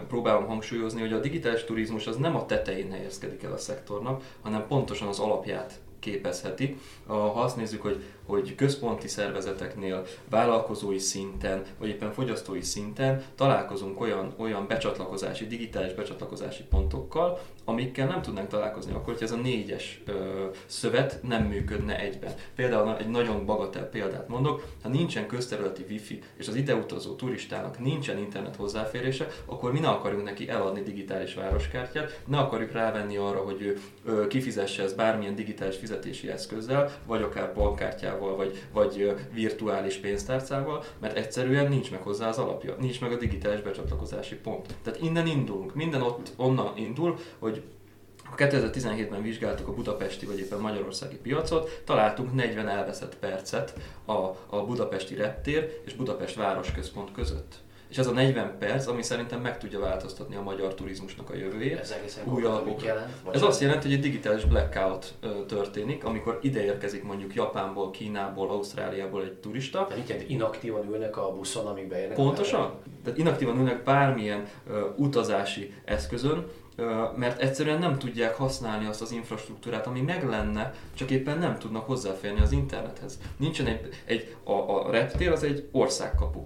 próbálom 0.08 0.46
hangsúlyozni, 0.46 1.00
hogy 1.00 1.12
a 1.12 1.20
digitális 1.20 1.64
turizmus 1.64 2.06
az 2.06 2.16
nem 2.16 2.36
a 2.36 2.46
tetején 2.46 2.90
helyezkedik 2.90 3.42
el 3.42 3.52
a 3.52 3.58
szektornak, 3.58 4.22
hanem 4.42 4.66
pontosan 4.66 5.08
az 5.08 5.18
alapját 5.18 5.80
képezheti. 5.98 6.78
Ha 7.06 7.42
azt 7.42 7.56
nézzük, 7.56 7.82
hogy 7.82 8.02
hogy 8.32 8.54
központi 8.54 9.08
szervezeteknél, 9.08 10.06
vállalkozói 10.30 10.98
szinten, 10.98 11.64
vagy 11.78 11.88
éppen 11.88 12.12
fogyasztói 12.12 12.62
szinten 12.62 13.22
találkozunk 13.34 14.00
olyan, 14.00 14.34
olyan 14.36 14.66
becsatlakozási, 14.66 15.46
digitális 15.46 15.92
becsatlakozási 15.92 16.62
pontokkal, 16.62 17.40
amikkel 17.64 18.06
nem 18.06 18.22
tudnánk 18.22 18.48
találkozni 18.48 18.92
akkor, 18.92 19.12
hogy 19.12 19.22
ez 19.22 19.32
a 19.32 19.36
négyes 19.36 20.02
ö, 20.06 20.46
szövet 20.66 21.18
nem 21.22 21.42
működne 21.42 22.00
egyben. 22.00 22.32
Például 22.54 22.96
egy 22.96 23.08
nagyon 23.08 23.46
bagatel 23.46 23.88
példát 23.88 24.28
mondok, 24.28 24.66
ha 24.82 24.88
nincsen 24.88 25.26
közterületi 25.26 25.84
wifi, 25.88 26.22
és 26.36 26.48
az 26.48 26.54
ideutazó 26.54 27.14
turistának 27.14 27.78
nincsen 27.78 28.18
internet 28.18 28.56
hozzáférése, 28.56 29.26
akkor 29.44 29.72
mi 29.72 29.78
ne 29.78 29.88
akarunk 29.88 30.24
neki 30.24 30.48
eladni 30.48 30.82
digitális 30.82 31.34
városkártyát, 31.34 32.20
ne 32.26 32.38
akarjuk 32.38 32.72
rávenni 32.72 33.16
arra, 33.16 33.38
hogy 33.38 33.62
ő 33.62 33.78
ö, 34.04 34.26
kifizesse 34.26 34.82
ezt 34.82 34.96
bármilyen 34.96 35.34
digitális 35.34 35.76
fizetési 35.76 36.30
eszközzel, 36.30 37.00
vagy 37.06 37.22
akár 37.22 37.52
bankkártyával, 37.54 38.21
kártyával, 38.22 38.36
vagy, 38.36 38.62
vagy 38.72 39.16
virtuális 39.32 39.96
pénztárcával, 39.96 40.84
mert 40.98 41.16
egyszerűen 41.16 41.68
nincs 41.68 41.90
meg 41.90 42.02
hozzá 42.02 42.28
az 42.28 42.38
alapja, 42.38 42.76
nincs 42.78 43.00
meg 43.00 43.12
a 43.12 43.16
digitális 43.16 43.60
becsatlakozási 43.60 44.34
pont. 44.34 44.74
Tehát 44.82 45.00
innen 45.00 45.26
indulunk, 45.26 45.74
minden 45.74 46.02
ott 46.02 46.32
onnan 46.36 46.76
indul, 46.76 47.18
hogy 47.38 47.62
Ha 48.24 48.34
2017-ben 48.38 49.22
vizsgáltuk 49.22 49.68
a 49.68 49.74
budapesti 49.74 50.26
vagy 50.26 50.38
éppen 50.38 50.60
magyarországi 50.60 51.16
piacot, 51.16 51.82
találtunk 51.84 52.34
40 52.34 52.68
elveszett 52.68 53.16
percet 53.16 53.74
a, 54.04 54.12
a 54.46 54.64
budapesti 54.66 55.14
reptér 55.14 55.80
és 55.84 55.94
Budapest 55.94 56.36
városközpont 56.36 57.12
között. 57.12 57.54
És 57.92 57.98
ez 57.98 58.06
a 58.06 58.12
40 58.12 58.58
perc, 58.58 58.86
ami 58.86 59.02
szerintem 59.02 59.40
meg 59.40 59.58
tudja 59.58 59.80
változtatni 59.80 60.36
a 60.36 60.42
magyar 60.42 60.74
turizmusnak 60.74 61.30
a 61.30 61.34
jövőjét. 61.34 61.78
Ez 61.78 61.90
egészen 61.90 62.24
új 62.34 62.44
alapok. 62.44 62.82
Jelent, 62.82 63.08
ez 63.32 63.42
azt 63.42 63.60
jelenti, 63.60 63.86
hogy 63.86 63.96
egy 63.96 64.02
digitális 64.02 64.44
blackout 64.44 65.14
történik, 65.46 66.04
amikor 66.04 66.38
ide 66.42 66.64
érkezik 66.64 67.02
mondjuk 67.02 67.34
Japánból, 67.34 67.90
Kínából, 67.90 68.48
Ausztráliából 68.48 69.22
egy 69.22 69.32
turista. 69.32 69.86
Tehát 69.86 70.08
itt 70.10 70.28
inaktívan 70.28 70.92
ülnek 70.92 71.16
a 71.16 71.32
buszon, 71.32 71.66
amíg 71.66 71.88
beérnek. 71.88 72.16
Pontosan. 72.16 72.72
Tehát 73.04 73.18
inaktívan 73.18 73.58
ülnek 73.58 73.82
bármilyen 73.82 74.48
uh, 74.66 74.76
utazási 74.96 75.74
eszközön, 75.84 76.46
mert 77.16 77.40
egyszerűen 77.40 77.78
nem 77.78 77.98
tudják 77.98 78.34
használni 78.34 78.86
azt 78.86 79.02
az 79.02 79.12
infrastruktúrát, 79.12 79.86
ami 79.86 80.00
meg 80.00 80.28
lenne, 80.28 80.74
csak 80.94 81.10
éppen 81.10 81.38
nem 81.38 81.58
tudnak 81.58 81.86
hozzáférni 81.86 82.40
az 82.40 82.52
internethez. 82.52 83.18
Nincsen 83.36 83.66
egy, 83.66 83.88
egy 84.04 84.36
a, 84.44 84.52
a 84.52 84.90
reptér 84.90 85.30
az 85.30 85.42
egy 85.42 85.68
országkapu. 85.72 86.40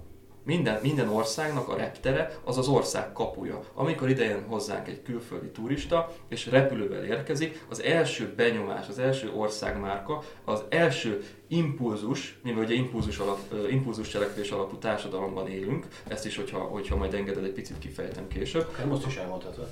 Minden, 0.47 0.79
minden 0.83 1.09
országnak 1.09 1.69
a 1.69 1.77
reptere 1.77 2.39
az 2.45 2.59
az 2.59 2.69
ország 2.69 3.13
kapuja. 3.13 3.61
Amikor 3.75 4.09
idejön 4.09 4.45
hozzánk 4.49 4.89
egy 4.89 5.03
külföldi 5.03 5.47
turista, 5.47 6.13
és 6.29 6.47
repülővel 6.47 7.05
érkezik, 7.05 7.65
az 7.69 7.83
első 7.83 8.33
benyomás, 8.37 8.89
az 8.89 8.99
első 8.99 9.33
országmárka, 9.37 10.23
az 10.45 10.63
első 10.69 11.25
impulzus, 11.49 12.39
mivel 12.43 12.65
ugye 12.65 12.75
impulzus, 12.75 13.19
alap, 13.19 13.39
impulzus 13.71 14.09
cselekvés 14.09 14.51
alapú 14.51 14.77
társadalomban 14.77 15.49
élünk, 15.49 15.87
ezt 16.09 16.27
is, 16.27 16.37
hogyha, 16.37 16.59
hogyha 16.59 16.97
majd 16.97 17.15
engeded, 17.15 17.45
egy 17.45 17.53
picit 17.53 17.79
kifejtem 17.79 18.29
később. 18.29 18.67
Akár 18.73 18.87
most 18.87 19.07
is 19.07 19.17
elmondhatod. 19.17 19.69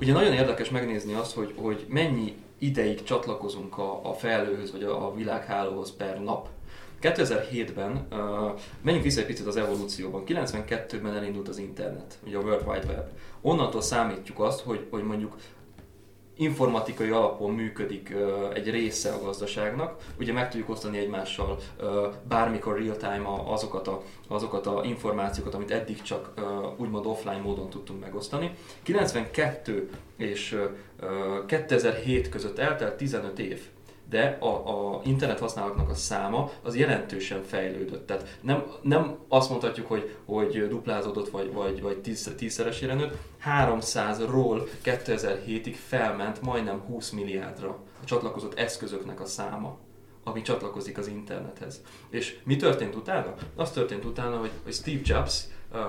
Ugye 0.00 0.12
nagyon 0.12 0.32
érdekes 0.32 0.70
megnézni 0.70 1.14
azt, 1.14 1.34
hogy, 1.34 1.54
hogy 1.56 1.86
mennyi 1.88 2.34
ideig 2.58 3.02
csatlakozunk 3.02 3.78
a, 3.78 4.00
a 4.02 4.12
felhőhöz, 4.12 4.72
vagy 4.72 4.82
a, 4.82 5.06
a 5.06 5.14
világhálóhoz 5.14 5.96
per 5.96 6.22
nap. 6.22 6.48
2007-ben, 7.00 8.06
uh, 8.10 8.60
menjünk 8.82 9.04
vissza 9.04 9.20
egy 9.20 9.26
picit 9.26 9.46
az 9.46 9.56
evolúcióban, 9.56 10.22
92-ben 10.26 11.14
elindult 11.14 11.48
az 11.48 11.58
internet, 11.58 12.18
ugye 12.26 12.36
a 12.36 12.40
World 12.40 12.66
Wide 12.68 12.86
Web. 12.86 13.06
Onnantól 13.40 13.82
számítjuk 13.82 14.40
azt, 14.40 14.60
hogy, 14.60 14.86
hogy 14.90 15.02
mondjuk 15.02 15.36
informatikai 16.36 17.08
alapon 17.08 17.54
működik 17.54 18.12
uh, 18.14 18.54
egy 18.54 18.70
része 18.70 19.12
a 19.12 19.22
gazdaságnak. 19.22 20.02
Ugye 20.18 20.32
meg 20.32 20.50
tudjuk 20.50 20.68
osztani 20.68 20.98
egymással 20.98 21.58
uh, 21.80 21.88
bármikor 22.28 22.78
real-time 22.78 23.28
azokat 23.46 23.88
a, 23.88 24.02
azokat 24.28 24.66
a 24.66 24.80
információkat, 24.84 25.54
amit 25.54 25.70
eddig 25.70 26.02
csak 26.02 26.32
uh, 26.36 26.80
úgymond 26.80 27.06
offline 27.06 27.40
módon 27.40 27.70
tudtunk 27.70 28.00
megosztani. 28.00 28.50
92 28.82 29.90
és 30.16 30.52
uh, 31.00 31.46
2007 31.46 32.28
között 32.28 32.58
eltelt 32.58 32.96
15 32.96 33.38
év 33.38 33.60
de 34.08 34.36
a, 34.40 34.46
a 34.46 35.00
internet 35.04 35.38
használatnak 35.38 35.90
a 35.90 35.94
száma 35.94 36.50
az 36.62 36.76
jelentősen 36.76 37.42
fejlődött. 37.42 38.06
Tehát 38.06 38.38
nem, 38.40 38.64
nem 38.82 39.16
azt 39.28 39.50
mondhatjuk, 39.50 39.86
hogy, 39.86 40.16
hogy 40.24 40.68
duplázódott 40.68 41.28
vagy, 41.28 41.52
vagy, 41.52 41.82
vagy 41.82 41.98
tíz, 41.98 42.34
tízszeresére 42.36 42.94
nőtt, 42.94 43.16
300-ról 43.46 44.68
2007-ig 44.84 45.74
felment 45.86 46.42
majdnem 46.42 46.80
20 46.80 47.10
milliárdra 47.10 47.68
a 48.02 48.04
csatlakozott 48.04 48.58
eszközöknek 48.58 49.20
a 49.20 49.24
száma 49.24 49.78
ami 50.28 50.42
csatlakozik 50.42 50.98
az 50.98 51.06
internethez. 51.06 51.82
És 52.10 52.38
mi 52.44 52.56
történt 52.56 52.94
utána? 52.94 53.34
Az 53.56 53.70
történt 53.70 54.04
utána, 54.04 54.36
hogy, 54.36 54.50
hogy 54.64 54.72
Steve 54.72 55.00
Jobs 55.04 55.44
uh, 55.72 55.80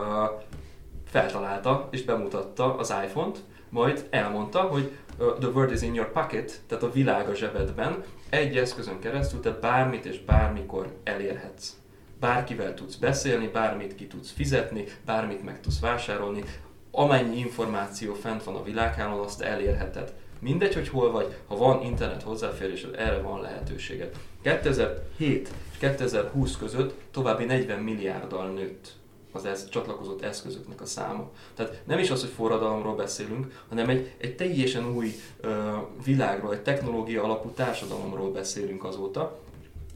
feltalálta 1.06 1.88
és 1.92 2.04
bemutatta 2.04 2.78
az 2.78 2.94
iPhone-t, 3.06 3.38
majd 3.70 4.08
elmondta, 4.10 4.62
hogy 4.62 4.92
the 5.18 5.50
world 5.50 5.72
is 5.72 5.82
in 5.82 5.94
your 5.94 6.12
pocket, 6.12 6.62
tehát 6.68 6.84
a 6.84 6.92
világ 6.92 7.30
a 7.30 7.36
zsebedben, 7.36 8.04
egy 8.30 8.58
eszközön 8.58 9.00
keresztül 9.00 9.40
te 9.40 9.50
bármit 9.50 10.06
és 10.06 10.20
bármikor 10.20 10.94
elérhetsz. 11.04 11.74
Bárkivel 12.20 12.74
tudsz 12.74 12.96
beszélni, 12.96 13.48
bármit 13.48 13.96
ki 13.96 14.08
tudsz 14.08 14.32
fizetni, 14.32 14.86
bármit 15.06 15.44
meg 15.44 15.62
tudsz 15.62 15.80
vásárolni, 15.80 16.44
amennyi 16.92 17.38
információ 17.38 18.14
fent 18.14 18.44
van 18.44 18.56
a 18.56 18.64
világhálón, 18.64 19.26
azt 19.26 19.42
elérheted. 19.42 20.14
Mindegy, 20.40 20.74
hogy 20.74 20.90
hol 20.90 21.12
vagy, 21.12 21.36
ha 21.48 21.58
van 21.58 21.84
internet 21.84 22.24
hozzáférésed, 22.24 22.96
erre 22.98 23.22
van 23.22 23.42
lehetőséged. 23.42 24.16
2007 24.42 25.50
és 25.72 25.78
2020 25.78 26.58
között 26.58 26.94
további 27.12 27.46
40 27.46 27.80
milliárddal 27.80 28.50
nőtt 28.50 28.92
az 29.38 29.46
ez, 29.46 29.70
csatlakozott 29.70 30.22
eszközöknek 30.22 30.82
a 30.82 30.86
száma. 30.86 31.30
Tehát 31.54 31.82
nem 31.86 32.00
is 32.00 32.10
az, 32.10 32.22
hogy 32.22 32.30
forradalomról 32.30 32.96
beszélünk, 32.96 33.64
hanem 33.70 33.90
egy, 33.90 34.12
egy 34.18 34.36
teljesen 34.36 34.96
új 34.96 35.16
ö, 35.42 35.72
világról, 36.04 36.54
egy 36.54 36.62
technológia 36.62 37.24
alapú 37.24 37.50
társadalomról 37.50 38.32
beszélünk 38.32 38.84
azóta, 38.84 39.40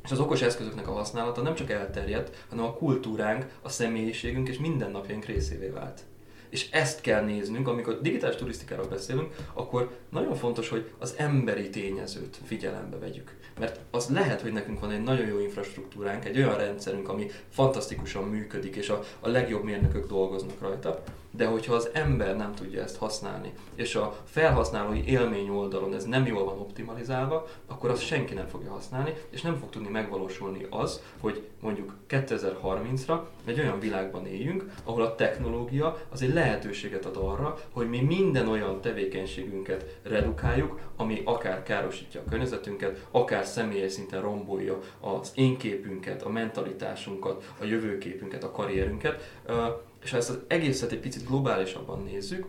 és 0.04 0.12
az 0.12 0.20
okos 0.20 0.42
eszközöknek 0.42 0.88
a 0.88 0.94
használata 0.94 1.42
nem 1.42 1.56
csak 1.56 1.70
elterjedt, 1.70 2.46
hanem 2.50 2.66
a 2.66 2.74
kultúránk, 2.74 3.46
a 3.62 3.70
személyiségünk 3.70 4.50
és 4.50 4.58
mindennapjaink 4.58 5.26
részévé 5.26 5.68
vált. 5.68 6.02
És 6.50 6.72
ezt 6.72 7.02
kell 7.02 7.24
néznünk, 7.24 7.68
amikor 7.68 8.02
digitális 8.02 8.36
turisztikáról 8.36 8.88
beszélünk, 8.88 9.36
akkor 9.54 9.98
nagyon 10.10 10.36
fontos, 10.36 10.70
hogy 10.70 10.92
az 11.00 11.14
emberi 11.18 11.70
tényezőt 11.70 12.38
figyelembe 12.46 12.98
vegyük. 12.98 13.36
Mert 13.60 13.80
az 13.92 14.10
lehet, 14.10 14.42
hogy 14.42 14.52
nekünk 14.52 14.80
van 14.80 14.92
egy 14.92 15.04
nagyon 15.04 15.28
jó 15.28 15.40
infrastruktúránk, 15.40 16.26
egy 16.26 16.38
olyan 16.38 16.58
rendszerünk, 16.58 17.10
ami 17.10 17.28
fantasztikusan 17.50 18.24
működik, 18.24 18.76
és 18.76 18.90
a, 18.90 19.04
a 19.20 19.30
legjobb 19.30 19.64
mérnökök 19.64 20.08
dolgoznak 20.08 20.62
rajta, 20.62 21.04
de 21.42 21.48
hogyha 21.48 21.74
az 21.74 21.90
ember 21.94 22.36
nem 22.36 22.56
tudja 22.56 22.82
ezt 22.82 22.98
használni, 22.98 23.54
és 23.76 23.96
a 23.96 24.16
felhasználói 24.26 25.06
élmény 25.06 25.50
oldalon 25.50 25.94
ez 25.94 26.06
nem 26.06 26.26
jól 26.26 26.46
van 26.46 26.60
optimalizálva, 26.60 27.48
akkor 27.68 27.90
azt 27.90 28.06
senki 28.06 28.34
nem 28.34 28.48
fogja 28.48 28.72
használni, 28.72 29.14
és 29.30 29.42
nem 29.42 29.58
fog 29.58 29.70
tudni 29.70 29.90
megvalósulni 29.90 30.66
az, 30.70 31.02
hogy 31.20 31.48
mondjuk 31.62 31.94
2030-ra 32.10 33.20
egy 33.46 33.60
olyan 33.60 33.80
világban 33.80 34.26
éljünk, 34.26 34.66
ahol 34.84 35.02
a 35.02 35.16
technológia 35.16 35.98
az 36.10 36.22
egy 36.22 36.34
lehetőséget 36.34 37.06
ad 37.06 37.18
arra, 37.18 37.58
hogy 37.72 37.90
mi 37.90 38.02
minden 38.02 38.48
olyan 38.48 38.82
tevékenységünket 38.82 40.00
redukáljuk, 40.04 40.80
ami 40.96 41.22
akár 41.26 41.64
károsítja 41.64 42.22
a 42.26 42.30
környezetünket, 42.30 43.08
akár 43.12 43.46
személyes 43.46 43.92
szinten 43.92 44.22
rombolja 44.22 44.80
az 45.00 45.32
én 45.36 45.58
képünket, 45.58 46.22
a 46.22 46.30
mentalitásunkat, 46.30 47.54
a 47.60 47.64
jövőképünket, 47.64 48.44
a 48.44 48.52
karrierünket. 48.52 49.42
És 50.04 50.12
ha 50.12 50.18
ezt 50.18 50.30
az 50.30 50.40
egészet 50.48 50.92
egy 50.92 51.00
picit 51.00 51.28
globálisabban 51.28 52.04
nézzük, 52.04 52.46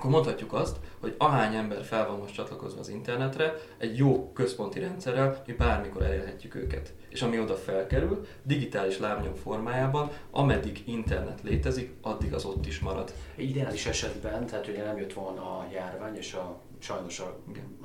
akkor 0.00 0.10
mondhatjuk 0.10 0.52
azt, 0.52 0.76
hogy 1.00 1.14
ahány 1.18 1.54
ember 1.54 1.84
fel 1.84 2.06
van 2.06 2.18
most 2.18 2.34
csatlakozva 2.34 2.80
az 2.80 2.88
internetre, 2.88 3.54
egy 3.78 3.96
jó 3.96 4.32
központi 4.32 4.78
rendszerrel 4.78 5.42
mi 5.46 5.52
bármikor 5.52 6.02
elérhetjük 6.02 6.54
őket. 6.54 6.92
És 7.08 7.22
ami 7.22 7.40
oda 7.40 7.54
felkerül, 7.56 8.26
digitális 8.42 8.98
lábnyom 8.98 9.34
formájában, 9.34 10.10
ameddig 10.30 10.82
internet 10.86 11.42
létezik, 11.42 11.92
addig 12.00 12.34
az 12.34 12.44
ott 12.44 12.66
is 12.66 12.78
marad. 12.78 13.12
Ideális 13.36 13.86
esetben, 13.86 14.46
tehát 14.46 14.68
ugye 14.68 14.84
nem 14.84 14.98
jött 14.98 15.12
volna 15.12 15.42
a 15.42 15.66
járvány 15.72 16.16
és 16.16 16.32
a 16.32 16.60
sajnos 16.78 17.20
a 17.20 17.36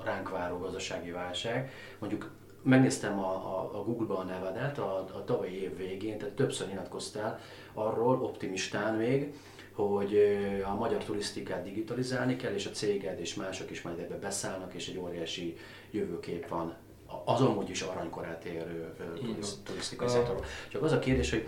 ránk 0.04 0.30
váró 0.30 0.58
gazdasági 0.58 1.12
válság, 1.12 1.72
mondjuk 2.00 2.32
megnéztem 2.66 3.20
a, 3.20 3.32
a, 3.32 3.70
a 3.74 3.84
Google-ban 3.84 4.18
a 4.18 4.24
nevedet 4.24 4.78
a, 4.78 4.98
a 4.98 5.24
tavalyi 5.26 5.62
év 5.62 5.78
végén, 5.78 6.18
tehát 6.18 6.34
többször 6.34 6.68
nyilatkoztál 6.68 7.40
arról, 7.74 8.22
optimistán 8.22 8.96
még, 8.96 9.34
hogy 9.72 10.18
a 10.64 10.74
magyar 10.74 11.04
turisztikát 11.04 11.64
digitalizálni 11.64 12.36
kell, 12.36 12.54
és 12.54 12.66
a 12.66 12.70
céged 12.70 13.20
és 13.20 13.34
mások 13.34 13.72
is 13.72 13.82
majd 13.82 14.00
ebbe 14.00 14.16
beszállnak, 14.16 14.74
és 14.74 14.88
egy 14.88 14.98
óriási 14.98 15.58
jövőkép 15.92 16.48
van 16.48 16.76
az 17.26 17.42
amúgy 17.42 17.70
is 17.70 17.82
aranykorát 17.82 18.46
érő 18.46 18.94
turisztikai 19.64 20.08
szektorban. 20.08 20.46
Csak 20.70 20.84
az 20.84 20.92
a 20.92 21.00
kérdés, 21.00 21.30
hogy 21.30 21.48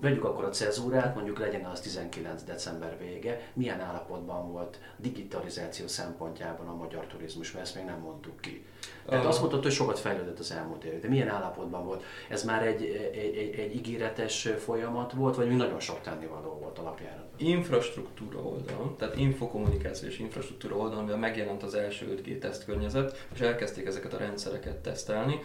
vegyük 0.00 0.24
akkor 0.24 0.44
a 0.44 0.48
cezúrát, 0.48 1.14
mondjuk 1.14 1.38
legyen 1.38 1.64
az 1.64 1.80
19 1.80 2.42
december 2.42 2.98
vége, 2.98 3.40
milyen 3.52 3.80
állapotban 3.80 4.52
volt 4.52 4.78
digitalizáció 4.96 5.86
szempontjában 5.86 6.68
a 6.68 6.74
magyar 6.74 7.06
turizmus, 7.06 7.52
mert 7.52 7.64
ezt 7.64 7.74
még 7.74 7.84
nem 7.84 7.98
mondtuk 7.98 8.40
ki. 8.40 8.64
Tehát 9.06 9.24
azt 9.24 9.38
mondtad, 9.38 9.62
hogy 9.62 9.72
sokat 9.72 9.98
fejlődött 9.98 10.38
az 10.38 10.52
elmúlt 10.52 10.84
évek, 10.84 11.00
de 11.00 11.08
milyen 11.08 11.28
állapotban 11.28 11.84
volt? 11.84 12.02
Ez 12.28 12.44
már 12.44 12.66
egy, 12.66 12.82
egy, 13.12 13.36
egy, 13.36 13.54
egy 13.58 13.74
ígéretes 13.74 14.48
folyamat 14.58 15.12
volt, 15.12 15.36
vagy 15.36 15.48
mi 15.48 15.54
nagyon 15.54 15.80
sok 15.80 16.00
tennivaló 16.00 16.58
volt 16.60 16.78
alapjára? 16.78 17.28
Infrastruktúra 17.36 18.38
oldalon, 18.38 18.96
tehát 18.96 19.16
infokommunikációs 19.16 20.18
infrastruktúra 20.18 20.76
oldalon, 20.76 21.04
mivel 21.04 21.18
megjelent 21.18 21.62
az 21.62 21.74
első 21.74 22.22
5G 22.24 22.38
tesztkörnyezet, 22.38 23.26
és 23.34 23.40
elkezdték 23.40 23.86
ezeket 23.86 24.12
a 24.12 24.18
rendszereket 24.18 24.76
tesztelni. 24.76 25.40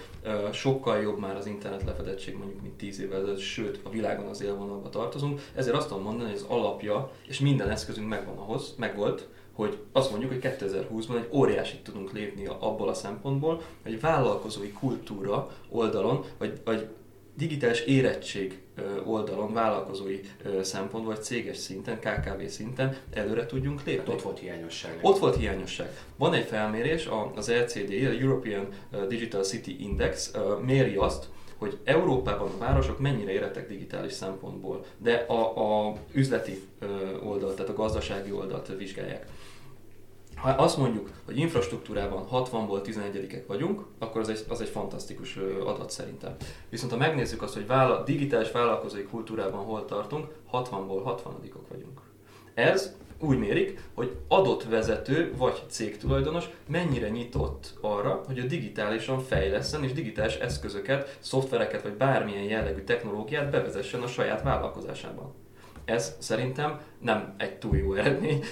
Sokkal 0.51 1.01
jobb 1.01 1.19
már 1.19 1.35
az 1.35 1.45
internet 1.45 1.83
lefedettség 1.83 2.37
mondjuk, 2.37 2.61
mint 2.61 2.73
10 2.77 2.99
évvel 2.99 3.17
ezelőtt, 3.17 3.39
sőt 3.39 3.79
a 3.83 3.89
világon 4.05 4.29
az 4.29 4.41
élvonalba 4.41 4.89
tartozunk. 4.89 5.41
Ezért 5.55 5.75
azt 5.75 5.87
tudom 5.87 6.03
mondani, 6.03 6.29
hogy 6.29 6.39
az 6.39 6.45
alapja 6.57 7.11
és 7.27 7.39
minden 7.39 7.69
eszközünk 7.69 8.07
megvan 8.07 8.37
ahhoz, 8.37 8.73
megvolt, 8.77 9.27
hogy 9.53 9.77
azt 9.91 10.09
mondjuk, 10.09 10.31
hogy 10.31 10.41
2020-ban 10.59 11.17
egy 11.17 11.29
óriásit 11.31 11.83
tudunk 11.83 12.11
lépni 12.11 12.45
abból 12.45 12.89
a 12.89 12.93
szempontból, 12.93 13.61
hogy 13.83 14.01
vállalkozói 14.01 14.71
kultúra 14.71 15.51
oldalon, 15.69 16.23
vagy, 16.37 16.61
vagy 16.65 16.87
digitális 17.35 17.81
érettség 17.81 18.61
oldalon, 19.05 19.53
vállalkozói 19.53 20.19
szempontból, 20.61 21.13
vagy 21.13 21.23
céges 21.23 21.57
szinten, 21.57 21.99
KKV 21.99 22.45
szinten 22.47 22.97
előre 23.13 23.45
tudjunk 23.45 23.83
lépni. 23.83 24.05
Hát 24.05 24.15
ott 24.15 24.21
volt 24.21 24.39
hiányosság. 24.39 24.99
Ott 25.01 25.19
volt 25.19 25.35
hiányosság. 25.35 25.89
Van 26.15 26.33
egy 26.33 26.45
felmérés, 26.45 27.09
az 27.35 27.51
LCD, 27.51 27.91
a 27.91 28.21
European 28.21 28.67
Digital 29.07 29.43
City 29.43 29.75
Index 29.79 30.31
méri 30.65 30.95
azt, 30.95 31.29
hogy 31.57 31.77
Európában 31.83 32.51
a 32.51 32.57
városok 32.57 32.99
mennyire 32.99 33.31
érettek 33.31 33.67
digitális 33.67 34.13
szempontból, 34.13 34.85
de 34.97 35.25
a, 35.27 35.87
a 35.87 35.93
üzleti 36.11 36.61
oldalt, 37.23 37.55
tehát 37.55 37.71
a 37.71 37.75
gazdasági 37.75 38.31
oldalt 38.31 38.77
vizsgálják. 38.77 39.27
Ha 40.35 40.49
azt 40.49 40.77
mondjuk, 40.77 41.09
hogy 41.25 41.37
infrastruktúrában 41.37 42.27
60-ból 42.31 42.79
11-ek 42.83 43.43
vagyunk, 43.47 43.85
akkor 43.99 44.21
az 44.21 44.29
egy, 44.29 44.45
az 44.47 44.61
egy 44.61 44.67
fantasztikus 44.67 45.35
adat 45.65 45.89
szerintem. 45.89 46.35
Viszont 46.69 46.91
ha 46.91 46.97
megnézzük 46.97 47.41
azt, 47.41 47.53
hogy 47.53 47.67
vála, 47.67 48.03
digitális 48.03 48.51
vállalkozói 48.51 49.03
kultúrában 49.03 49.65
hol 49.65 49.85
tartunk, 49.85 50.27
60-ból 50.51 51.01
60-ok 51.05 51.67
vagyunk. 51.69 52.01
Ez 52.53 52.95
úgy 53.19 53.37
mérik, 53.37 53.79
hogy 53.93 54.15
adott 54.35 54.63
vezető 54.63 55.33
vagy 55.37 55.63
cégtulajdonos 55.67 56.49
mennyire 56.67 57.09
nyitott 57.09 57.73
arra, 57.81 58.21
hogy 58.25 58.39
a 58.39 58.45
digitálisan 58.45 59.19
fejleszen 59.19 59.83
és 59.83 59.93
digitális 59.93 60.35
eszközöket, 60.35 61.17
szoftvereket 61.19 61.81
vagy 61.81 61.93
bármilyen 61.93 62.43
jellegű 62.43 62.81
technológiát 62.81 63.49
bevezessen 63.49 64.01
a 64.01 64.07
saját 64.07 64.43
vállalkozásában. 64.43 65.44
Ez 65.85 66.15
szerintem 66.19 66.81
nem 66.99 67.33
egy 67.37 67.57
túl 67.57 67.77
jó 67.77 67.93
eredmény, 67.93 68.43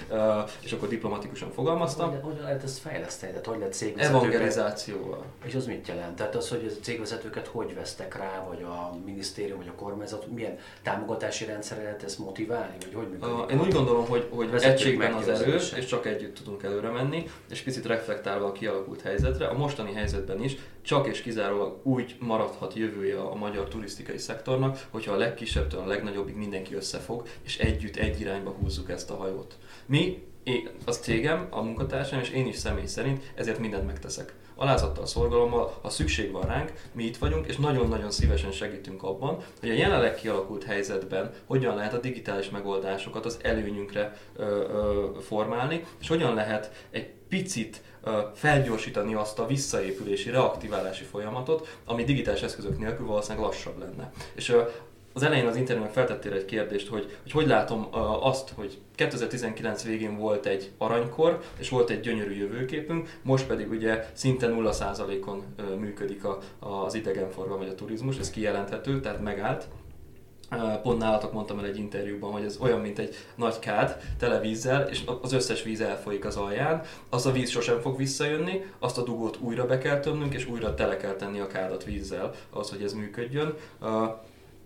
és 0.63 0.71
akkor 0.71 0.87
diplomatikusan 0.87 1.51
fogalmaztam. 1.51 2.09
Hogy, 2.09 2.19
hogy 2.21 2.39
lehet 2.41 2.63
ezt 2.63 2.77
fejleszteni? 2.77 3.31
Tehát 3.31 3.47
hogy 3.47 3.57
lehet 3.57 3.73
cégvezetőket... 3.73 4.23
Evangelizációval. 4.23 5.25
És 5.45 5.55
az 5.55 5.65
mit 5.65 5.87
jelent? 5.87 6.15
Tehát 6.15 6.35
az, 6.35 6.49
hogy 6.49 6.75
a 6.79 6.83
cégvezetőket 6.83 7.47
hogy 7.47 7.75
vesztek 7.75 8.17
rá, 8.17 8.45
vagy 8.47 8.61
a 8.63 8.97
minisztérium, 9.05 9.57
vagy 9.57 9.67
a 9.67 9.75
kormányzat, 9.75 10.27
milyen 10.27 10.57
támogatási 10.83 11.45
rendszer 11.45 11.77
lehet 11.77 12.03
ezt 12.03 12.19
motiválni, 12.19 12.75
vagy 12.79 12.93
hogy 12.93 13.07
működik? 13.09 13.51
Én 13.51 13.59
úgy 13.59 13.73
gondolom, 13.73 14.05
hogy, 14.05 14.27
hogy 14.31 14.49
egységben 14.61 15.13
az 15.13 15.27
erő, 15.27 15.55
és 15.55 15.85
csak 15.85 16.05
együtt 16.05 16.35
tudunk 16.35 16.63
előre 16.63 16.89
menni, 16.89 17.29
és 17.49 17.61
picit 17.61 17.85
reflektálva 17.85 18.45
a 18.45 18.51
kialakult 18.51 19.01
helyzetre, 19.01 19.47
a 19.47 19.57
mostani 19.57 19.93
helyzetben 19.93 20.43
is 20.43 20.57
csak 20.83 21.07
és 21.07 21.21
kizárólag 21.21 21.79
úgy 21.83 22.15
maradhat 22.19 22.73
jövője 22.73 23.19
a 23.19 23.35
magyar 23.35 23.67
turisztikai 23.67 24.17
szektornak, 24.17 24.85
hogyha 24.89 25.13
a 25.13 25.17
legkisebbtől 25.17 25.79
a 25.79 25.85
legnagyobbig 25.85 26.35
mindenki 26.35 26.75
összefog, 26.75 27.22
és 27.43 27.57
együtt 27.57 27.95
egy 27.95 28.19
irányba 28.19 28.49
húzzuk 28.49 28.89
ezt 28.89 29.09
a 29.09 29.15
hajót. 29.15 29.57
Mi, 29.85 30.23
én, 30.43 30.69
az 30.85 30.97
cégem, 30.97 31.47
a 31.49 31.61
munkatársam 31.61 32.19
és 32.19 32.29
én 32.29 32.47
is 32.47 32.55
személy 32.55 32.85
szerint 32.85 33.31
ezért 33.35 33.59
mindent 33.59 33.85
megteszek. 33.85 34.33
Alázattal, 34.55 35.05
szorgalommal, 35.05 35.77
ha 35.81 35.89
szükség 35.89 36.31
van 36.31 36.45
ránk, 36.45 36.73
mi 36.91 37.03
itt 37.03 37.17
vagyunk, 37.17 37.47
és 37.47 37.57
nagyon-nagyon 37.57 38.11
szívesen 38.11 38.51
segítünk 38.51 39.03
abban, 39.03 39.37
hogy 39.59 39.69
a 39.69 39.73
jelenleg 39.73 40.15
kialakult 40.15 40.63
helyzetben 40.63 41.33
hogyan 41.45 41.75
lehet 41.75 41.93
a 41.93 41.99
digitális 41.99 42.49
megoldásokat 42.49 43.25
az 43.25 43.39
előnyünkre 43.41 44.17
ö, 44.35 44.43
ö, 44.43 45.07
formálni, 45.21 45.83
és 45.99 46.07
hogyan 46.07 46.33
lehet 46.33 46.87
egy 46.91 47.09
picit 47.29 47.81
felgyorsítani 48.33 49.13
azt 49.13 49.39
a 49.39 49.45
visszaépülési, 49.45 50.29
reaktiválási 50.29 51.03
folyamatot, 51.03 51.77
ami 51.85 52.03
digitális 52.03 52.41
eszközök 52.41 52.79
nélkül 52.79 53.05
valószínűleg 53.05 53.45
lassabb 53.45 53.79
lenne. 53.79 54.11
És 54.35 54.55
az 55.13 55.23
elején 55.23 55.47
az 55.47 55.55
interjúnak 55.55 55.91
feltettél 55.91 56.33
egy 56.33 56.45
kérdést, 56.45 56.87
hogy, 56.87 57.17
hogy 57.21 57.31
hogy 57.31 57.47
látom 57.47 57.87
azt, 58.21 58.51
hogy 58.55 58.77
2019 58.95 59.83
végén 59.83 60.17
volt 60.17 60.45
egy 60.45 60.71
aranykor, 60.77 61.41
és 61.57 61.69
volt 61.69 61.89
egy 61.89 61.99
gyönyörű 61.99 62.33
jövőképünk, 62.33 63.19
most 63.21 63.47
pedig 63.47 63.69
ugye 63.69 64.09
szinte 64.13 64.49
0%-on 64.51 65.43
működik 65.79 66.23
a, 66.23 66.39
az 66.59 66.93
idegenforgalom 66.93 67.59
vagy 67.59 67.69
a 67.69 67.75
turizmus, 67.75 68.17
ez 68.17 68.29
kijelenthető, 68.29 68.99
tehát 68.99 69.21
megállt. 69.21 69.67
Pont 70.81 70.99
nálatok 70.99 71.33
mondtam 71.33 71.59
el 71.59 71.65
egy 71.65 71.77
interjúban, 71.77 72.31
hogy 72.31 72.43
ez 72.43 72.57
olyan, 72.61 72.79
mint 72.79 72.99
egy 72.99 73.15
nagy 73.35 73.59
kád 73.59 73.97
tele 74.19 74.39
vízzel, 74.39 74.87
és 74.87 75.03
az 75.21 75.33
összes 75.33 75.63
víz 75.63 75.81
elfolyik 75.81 76.25
az 76.25 76.35
alján, 76.35 76.81
az 77.09 77.25
a 77.25 77.31
víz 77.31 77.49
sosem 77.49 77.79
fog 77.79 77.97
visszajönni, 77.97 78.65
azt 78.79 78.97
a 78.97 79.03
dugót 79.03 79.37
újra 79.41 79.65
be 79.65 79.77
kell 79.77 79.99
tömnünk, 79.99 80.33
és 80.33 80.47
újra 80.47 80.73
tele 80.73 80.97
kell 80.97 81.13
tenni 81.13 81.39
a 81.39 81.47
kádat 81.47 81.83
vízzel, 81.83 82.33
ahhoz, 82.49 82.69
hogy 82.69 82.83
ez 82.83 82.93
működjön. 82.93 83.53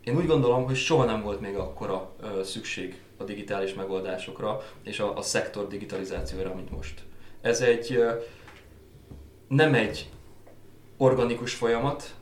Én 0.08 0.18
úgy 0.18 0.26
gondolom, 0.26 0.66
hogy 0.66 0.76
soha 0.76 1.06
nem 1.06 1.22
volt 1.22 1.42
még 1.42 1.56
akkora 1.56 2.16
szükség 2.44 3.02
a 3.18 3.24
digitális 3.24 3.74
megoldásokra 3.74 4.62
és 4.84 5.00
a, 5.00 5.18
a 5.18 5.22
szektor 5.22 5.68
digitalizációra, 5.68 6.56
mint 6.56 6.72
most. 6.72 7.04
Ez 7.42 7.62
egy 7.62 8.04
nem 9.48 9.74
egy 9.74 10.10
organikus 10.98 11.54
folyamat, 11.54 12.16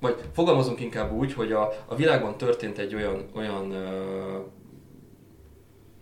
vagy 0.00 0.16
fogalmazunk 0.32 0.80
inkább 0.80 1.12
úgy, 1.12 1.32
hogy 1.32 1.52
a, 1.52 1.72
a 1.86 1.94
világban 1.94 2.36
történt 2.36 2.78
egy 2.78 2.94
olyan, 2.94 3.24
olyan 3.34 3.74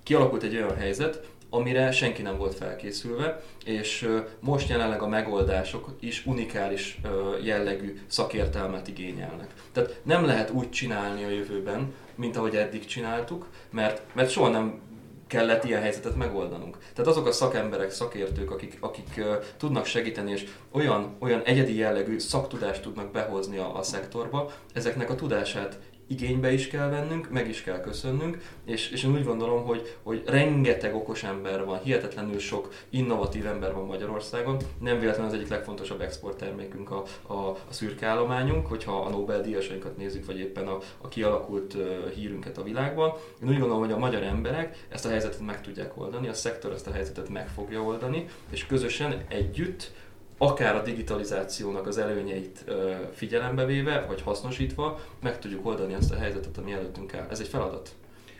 kialakult 0.03 0.42
egy 0.42 0.57
olyan 0.57 0.76
helyzet, 0.76 1.29
amire 1.50 1.90
senki 1.90 2.22
nem 2.22 2.36
volt 2.36 2.54
felkészülve, 2.54 3.42
és 3.64 4.08
most 4.40 4.68
jelenleg 4.68 5.02
a 5.02 5.08
megoldások 5.08 5.94
is 6.00 6.26
unikális 6.26 7.00
jellegű 7.42 8.00
szakértelmet 8.06 8.88
igényelnek. 8.88 9.50
Tehát 9.72 10.00
nem 10.02 10.24
lehet 10.24 10.50
úgy 10.50 10.70
csinálni 10.70 11.24
a 11.24 11.28
jövőben, 11.28 11.94
mint 12.14 12.36
ahogy 12.36 12.56
eddig 12.56 12.84
csináltuk, 12.84 13.46
mert, 13.70 14.02
mert 14.14 14.30
soha 14.30 14.48
nem 14.48 14.80
kellett 15.30 15.64
ilyen 15.64 15.80
helyzetet 15.80 16.16
megoldanunk. 16.16 16.78
Tehát 16.94 17.10
azok 17.10 17.26
a 17.26 17.32
szakemberek, 17.32 17.90
szakértők, 17.90 18.50
akik, 18.50 18.76
akik 18.80 19.14
uh, 19.16 19.24
tudnak 19.56 19.86
segíteni, 19.86 20.30
és 20.30 20.44
olyan, 20.70 21.16
olyan 21.18 21.42
egyedi 21.42 21.76
jellegű 21.76 22.18
szaktudást 22.18 22.82
tudnak 22.82 23.10
behozni 23.10 23.58
a, 23.58 23.76
a 23.76 23.82
szektorba, 23.82 24.52
ezeknek 24.72 25.10
a 25.10 25.14
tudását 25.14 25.78
igénybe 26.11 26.53
is 26.53 26.68
kell 26.68 26.88
vennünk, 26.88 27.31
meg 27.31 27.49
is 27.49 27.62
kell 27.62 27.81
köszönnünk, 27.81 28.42
és, 28.64 28.90
és 28.90 29.05
én 29.05 29.12
úgy 29.12 29.25
gondolom, 29.25 29.64
hogy, 29.64 29.96
hogy 30.03 30.23
rengeteg 30.27 30.94
okos 30.94 31.23
ember 31.23 31.64
van, 31.64 31.83
hihetetlenül 31.83 32.38
sok 32.38 32.73
innovatív 32.88 33.46
ember 33.46 33.75
van 33.75 33.87
Magyarországon, 33.87 34.57
nem 34.79 34.99
véletlenül 34.99 35.31
az 35.31 35.37
egyik 35.37 35.49
legfontosabb 35.49 36.01
exporttermékünk 36.01 36.90
a, 36.90 37.03
a, 37.27 37.35
a 37.49 37.59
szürke 37.68 38.07
állományunk, 38.07 38.66
hogyha 38.66 39.01
a 39.01 39.09
Nobel-díjasainkat 39.09 39.96
nézzük, 39.96 40.27
vagy 40.27 40.38
éppen 40.38 40.66
a, 40.66 40.79
a 41.01 41.09
kialakult 41.09 41.75
uh, 41.75 42.11
hírünket 42.14 42.59
a 42.59 42.62
világban. 42.62 43.12
Én 43.42 43.49
úgy 43.49 43.59
gondolom, 43.59 43.83
hogy 43.83 43.92
a 43.92 43.99
magyar 43.99 44.23
emberek 44.23 44.87
ezt 44.88 45.07
a 45.07 45.09
helyzetet 45.09 45.40
meg 45.40 45.61
tudják 45.62 46.01
oldani, 46.01 46.29
a 46.29 46.35
szektor 46.35 46.73
ezt 46.73 46.87
a 46.87 46.92
helyzetet 46.92 47.29
meg 47.29 47.49
fogja 47.49 47.83
oldani, 47.83 48.27
és 48.51 48.66
közösen 48.66 49.25
együtt 49.29 49.92
akár 50.42 50.74
a 50.74 50.83
digitalizációnak 50.83 51.87
az 51.87 51.98
előnyeit 51.98 52.64
figyelembe 53.12 53.64
véve, 53.64 54.05
vagy 54.09 54.22
hasznosítva, 54.22 55.00
meg 55.22 55.38
tudjuk 55.38 55.66
oldani 55.66 55.94
azt 55.94 56.12
a 56.12 56.16
helyzetet, 56.16 56.59
ami 56.59 56.72
előttünk 56.72 57.14
áll. 57.14 57.26
Ez 57.31 57.40
egy 57.40 57.48
feladat. 57.48 57.90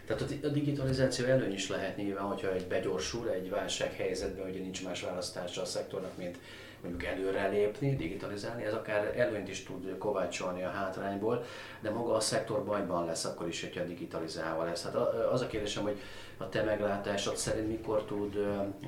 Tehát 0.07 0.45
a 0.45 0.49
digitalizáció 0.49 1.27
előny 1.27 1.53
is 1.53 1.69
lehet 1.69 1.97
nyilván, 1.97 2.25
hogyha 2.25 2.53
egy 2.53 2.67
begyorsul 2.67 3.31
egy 3.31 3.51
válsághelyzetben, 3.51 4.45
hogy 4.45 4.61
nincs 4.61 4.85
más 4.85 5.03
választása 5.03 5.63
a 5.63 5.65
szektornak, 5.65 6.17
mint 6.17 6.39
mondjuk 6.83 7.05
előre 7.05 7.49
lépni, 7.49 7.97
digitalizálni, 7.97 8.65
ez 8.65 8.75
akár 8.75 9.19
előnyt 9.19 9.49
is 9.49 9.63
tud 9.63 9.99
kovácsolni 9.99 10.63
a 10.63 10.71
hátrányból, 10.71 11.45
de 11.81 11.91
maga 11.91 12.13
a 12.15 12.21
szektor 12.21 12.65
bajban 12.65 13.05
lesz 13.05 13.25
akkor 13.25 13.49
is, 13.49 13.61
hogyha 13.61 13.85
digitalizálva 13.85 14.65
lesz. 14.65 14.83
Hát 14.83 14.95
az 15.33 15.41
a 15.41 15.47
kérdésem, 15.47 15.83
hogy 15.83 16.01
a 16.37 16.49
te 16.49 16.63
meglátásod 16.63 17.37
szerint 17.37 17.69
mikor 17.69 18.05
tud 18.05 18.37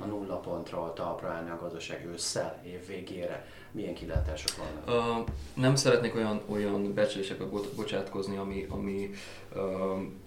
a 0.01 0.05
nulla 0.05 0.35
pontra 0.35 0.83
a 0.83 0.93
talpra 0.93 1.27
állni 1.27 1.49
a 1.49 1.59
gazdaság 1.61 2.05
ősszel, 2.05 2.61
év 2.65 2.87
végére? 2.87 3.45
Milyen 3.71 3.93
kilátások 3.93 4.51
vannak? 4.57 5.19
Uh, 5.19 5.29
nem 5.53 5.75
szeretnék 5.75 6.15
olyan, 6.15 6.41
olyan 6.45 6.93
becslésekbe 6.93 7.45
bocsátkozni, 7.75 8.37
ami, 8.37 8.65
ami 8.69 9.09
uh, 9.55 9.61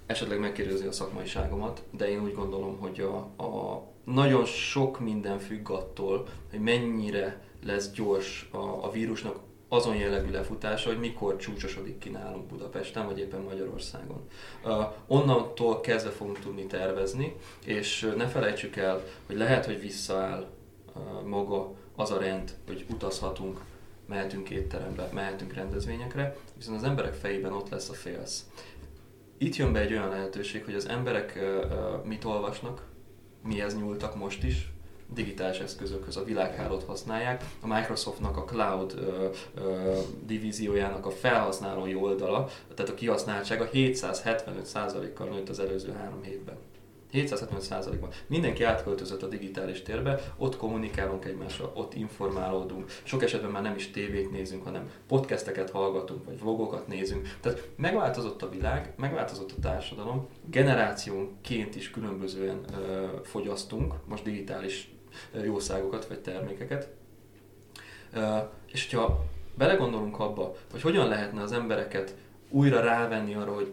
esetleg 0.06 0.38
megkérdezi 0.38 0.86
a 0.86 0.92
szakmaiságomat, 0.92 1.82
de 1.90 2.10
én 2.10 2.22
úgy 2.22 2.34
gondolom, 2.34 2.78
hogy 2.78 3.00
a, 3.00 3.42
a 3.42 3.82
nagyon 4.04 4.44
sok 4.44 5.00
minden 5.00 5.38
függ 5.38 5.70
attól, 5.70 6.26
hogy 6.50 6.60
mennyire 6.60 7.40
lesz 7.66 7.92
gyors 7.92 8.48
a, 8.52 8.84
a 8.84 8.90
vírusnak 8.90 9.36
azon 9.68 9.96
jellegű 9.96 10.30
lefutása, 10.30 10.88
hogy 10.88 10.98
mikor 10.98 11.36
csúcsosodik 11.36 11.98
ki 11.98 12.08
nálunk 12.08 12.46
Budapesten, 12.46 13.06
vagy 13.06 13.18
éppen 13.18 13.40
Magyarországon. 13.40 14.28
Uh, 14.64 14.84
onnantól 15.06 15.80
kezdve 15.80 16.10
fogunk 16.10 16.38
tudni 16.38 16.66
tervezni, 16.66 17.36
és 17.64 18.12
ne 18.16 18.26
felejtsük 18.26 18.76
el, 18.76 19.02
hogy 19.26 19.36
lehet, 19.36 19.66
hogy 19.66 19.80
visszaáll 19.80 20.46
uh, 20.94 21.22
maga 21.26 21.74
az 21.96 22.10
a 22.10 22.18
rend, 22.18 22.54
hogy 22.66 22.84
utazhatunk, 22.90 23.60
mehetünk 24.06 24.50
étterembe, 24.50 25.08
mehetünk 25.12 25.52
rendezvényekre, 25.54 26.36
viszont 26.56 26.76
az 26.76 26.84
emberek 26.84 27.14
fejében 27.14 27.52
ott 27.52 27.68
lesz 27.68 27.88
a 27.88 27.94
félsz. 27.94 28.46
Itt 29.38 29.56
jön 29.56 29.72
be 29.72 29.80
egy 29.80 29.92
olyan 29.92 30.08
lehetőség, 30.08 30.64
hogy 30.64 30.74
az 30.74 30.88
emberek 30.88 31.38
uh, 31.40 32.04
mit 32.04 32.24
olvasnak, 32.24 32.86
mihez 33.42 33.76
nyúltak 33.76 34.16
most 34.16 34.44
is, 34.44 34.70
digitális 35.14 35.58
eszközökhöz 35.58 36.16
a 36.16 36.24
világhálót 36.24 36.84
használják. 36.84 37.44
A 37.60 37.66
Microsoftnak 37.66 38.36
a 38.36 38.44
cloud 38.44 38.94
ö, 38.96 39.28
ö, 39.54 39.98
divíziójának 40.26 41.06
a 41.06 41.10
felhasználói 41.10 41.94
oldala, 41.94 42.48
tehát 42.74 42.92
a 42.92 42.94
kihasználtsága 42.94 43.68
775%-kal 43.72 45.28
nőtt 45.28 45.48
az 45.48 45.58
előző 45.58 45.92
három 45.92 46.22
hétben. 46.22 46.56
775%-ban. 47.12 48.10
Mindenki 48.26 48.62
átköltözött 48.62 49.22
a 49.22 49.28
digitális 49.28 49.82
térbe, 49.82 50.34
ott 50.36 50.56
kommunikálunk 50.56 51.24
egymással, 51.24 51.72
ott 51.74 51.94
informálódunk. 51.94 52.90
Sok 53.02 53.22
esetben 53.22 53.50
már 53.50 53.62
nem 53.62 53.74
is 53.74 53.90
tévét 53.90 54.30
nézünk, 54.30 54.64
hanem 54.64 54.90
podcasteket 55.08 55.70
hallgatunk, 55.70 56.24
vagy 56.24 56.40
vlogokat 56.40 56.86
nézünk. 56.86 57.36
Tehát 57.40 57.68
megváltozott 57.76 58.42
a 58.42 58.48
világ, 58.48 58.92
megváltozott 58.96 59.52
a 59.52 59.60
társadalom, 59.60 60.28
generációnként 60.50 61.76
is 61.76 61.90
különbözően 61.90 62.64
ö, 62.72 63.06
fogyasztunk, 63.22 63.94
most 64.04 64.22
digitális 64.22 64.90
jószágokat 65.44 66.06
vagy 66.06 66.18
termékeket. 66.18 66.88
És 68.72 68.94
ha 68.94 69.24
belegondolunk 69.54 70.18
abba, 70.18 70.54
hogy 70.70 70.82
hogyan 70.82 71.08
lehetne 71.08 71.42
az 71.42 71.52
embereket 71.52 72.14
újra 72.50 72.80
rávenni 72.80 73.34
arra, 73.34 73.54
hogy 73.54 73.72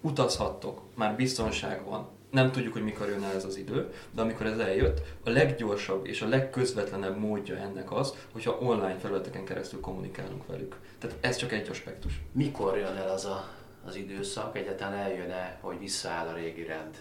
utazhattok, 0.00 0.80
már 0.94 1.16
biztonság 1.16 1.84
van, 1.84 2.08
nem 2.30 2.52
tudjuk, 2.52 2.72
hogy 2.72 2.82
mikor 2.82 3.08
jön 3.08 3.22
el 3.22 3.34
ez 3.34 3.44
az 3.44 3.56
idő, 3.56 3.92
de 4.10 4.20
amikor 4.20 4.46
ez 4.46 4.58
eljött, 4.58 5.00
a 5.24 5.30
leggyorsabb 5.30 6.06
és 6.06 6.22
a 6.22 6.28
legközvetlenebb 6.28 7.18
módja 7.18 7.56
ennek 7.56 7.92
az, 7.92 8.14
hogyha 8.32 8.58
online 8.60 8.98
felületeken 8.98 9.44
keresztül 9.44 9.80
kommunikálunk 9.80 10.46
velük. 10.46 10.76
Tehát 10.98 11.16
ez 11.20 11.36
csak 11.36 11.52
egy 11.52 11.68
aspektus. 11.68 12.20
Mikor 12.32 12.76
jön 12.76 12.96
el 12.96 13.08
az 13.08 13.24
a, 13.24 13.48
az 13.86 13.96
időszak, 13.96 14.56
egyáltalán 14.56 14.98
eljön-e, 14.98 15.58
hogy 15.60 15.78
visszaáll 15.78 16.26
a 16.26 16.34
régi 16.34 16.64
rend? 16.64 16.96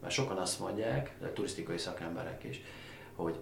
Mert 0.00 0.14
sokan 0.14 0.36
azt 0.36 0.60
mondják, 0.60 1.16
a 1.22 1.32
turisztikai 1.32 1.78
szakemberek 1.78 2.44
is, 2.44 2.62
hogy 3.16 3.38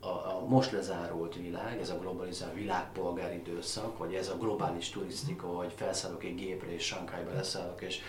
a, 0.00 0.08
a 0.08 0.44
most 0.48 0.72
lezárult 0.72 1.34
világ, 1.34 1.80
ez 1.80 1.90
a 1.90 1.98
globalizált 1.98 2.54
világpolgár 2.54 3.34
időszak, 3.34 3.98
vagy 3.98 4.14
ez 4.14 4.28
a 4.28 4.36
globális 4.36 4.90
turisztika, 4.90 5.46
hogy 5.46 5.72
felszállok 5.76 6.24
egy 6.24 6.34
gépre 6.34 6.72
és 6.72 6.84
Sankhájba 6.84 7.32
leszállok, 7.32 7.82
és 7.82 8.00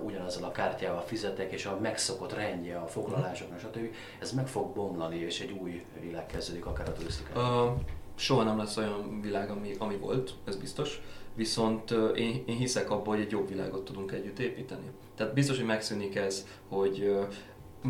ugyanazzal 0.00 0.44
a 0.44 0.50
kártyával 0.50 1.00
fizetek, 1.00 1.52
és 1.52 1.66
a 1.66 1.78
megszokott 1.80 2.32
rendje 2.32 2.78
a 2.78 2.86
foglalásoknak, 2.86 3.58
stb. 3.58 3.94
Ez 4.20 4.32
meg 4.32 4.48
fog 4.48 4.74
bomlani, 4.74 5.16
és 5.16 5.40
egy 5.40 5.50
új 5.50 5.84
világ 6.00 6.26
kezdődik 6.26 6.66
akár 6.66 6.88
a 6.88 6.92
turisztikában. 6.92 7.68
Uh, 7.68 7.80
soha 8.14 8.42
nem 8.42 8.58
lesz 8.58 8.76
olyan 8.76 9.20
világ, 9.20 9.50
ami, 9.50 9.74
ami 9.78 9.96
volt, 9.96 10.34
ez 10.44 10.56
biztos. 10.56 11.00
Viszont 11.34 11.90
uh, 11.90 12.18
én, 12.18 12.42
én 12.46 12.56
hiszek 12.56 12.90
abban, 12.90 13.14
hogy 13.14 13.24
egy 13.24 13.30
jobb 13.30 13.48
világot 13.48 13.84
tudunk 13.84 14.12
együtt 14.12 14.38
építeni. 14.38 14.90
Tehát 15.14 15.34
biztos, 15.34 15.56
hogy 15.56 15.66
megszűnik 15.66 16.16
ez, 16.16 16.46
hogy 16.68 17.00
uh, 17.00 17.26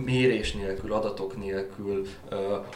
mérés 0.05 0.53
nélkül, 0.53 0.93
adatok 0.93 1.37
nélkül 1.37 2.07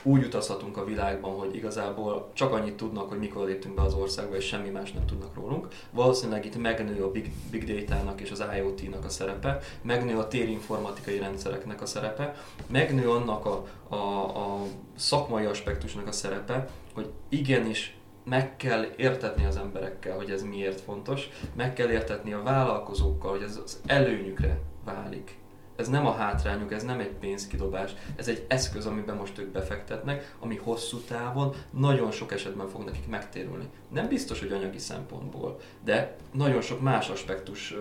úgy 0.03 0.25
utazhatunk 0.25 0.77
a 0.77 0.85
világban, 0.85 1.33
hogy 1.33 1.55
igazából 1.55 2.31
csak 2.33 2.53
annyit 2.53 2.77
tudnak, 2.77 3.09
hogy 3.09 3.19
mikor 3.19 3.47
léptünk 3.47 3.75
be 3.75 3.83
az 3.83 3.95
országba, 3.95 4.37
és 4.37 4.45
semmi 4.45 4.69
más 4.69 4.93
nem 4.93 5.07
tudnak 5.07 5.35
rólunk. 5.35 5.69
Valószínűleg 5.91 6.45
itt 6.45 6.57
megnő 6.57 7.03
a 7.03 7.11
Big, 7.11 7.33
big 7.51 7.65
Data-nak 7.65 8.21
és 8.21 8.31
az 8.31 8.45
IoT-nak 8.57 9.05
a 9.05 9.09
szerepe, 9.09 9.59
megnő 9.83 10.19
a 10.19 10.29
térinformatikai 10.29 11.19
rendszereknek 11.19 11.83
a 11.83 11.87
szerepe, 11.87 12.35
megnő 12.67 13.11
annak 13.11 13.47
a, 13.47 13.67
a, 13.89 13.97
a 14.25 14.63
szakmai 14.97 15.45
aspektusnak 15.45 16.07
a 16.07 16.13
szerepe, 16.13 16.69
hogy 16.95 17.11
igenis 17.29 17.99
meg 18.25 18.57
kell 18.57 18.87
értetni 18.97 19.45
az 19.45 19.57
emberekkel, 19.57 20.17
hogy 20.17 20.31
ez 20.31 20.43
miért 20.43 20.81
fontos, 20.81 21.29
meg 21.57 21.73
kell 21.73 21.91
értetni 21.91 22.33
a 22.33 22.43
vállalkozókkal, 22.43 23.31
hogy 23.31 23.43
ez 23.43 23.61
az 23.65 23.81
előnyükre 23.87 24.61
válik 24.85 25.40
ez 25.81 25.89
nem 25.89 26.07
a 26.07 26.13
hátrányuk, 26.13 26.73
ez 26.73 26.83
nem 26.83 27.01
egy 27.01 27.13
pénzkidobás, 27.21 27.95
ez 28.17 28.29
egy 28.29 28.45
eszköz, 28.49 28.87
amiben 28.87 29.17
most 29.17 29.39
ők 29.39 29.49
befektetnek, 29.49 30.35
ami 30.41 30.57
hosszú 30.57 30.99
távon 30.99 31.55
nagyon 31.71 32.11
sok 32.11 32.33
esetben 32.33 32.69
fog 32.69 32.85
nekik 32.85 33.09
megtérülni. 33.09 33.65
Nem 33.89 34.09
biztos, 34.09 34.41
hogy 34.41 34.53
anyagi 34.53 34.79
szempontból, 34.79 35.61
de 35.85 36.17
nagyon 36.33 36.61
sok 36.61 36.81
más 36.81 37.09
aspektus 37.09 37.75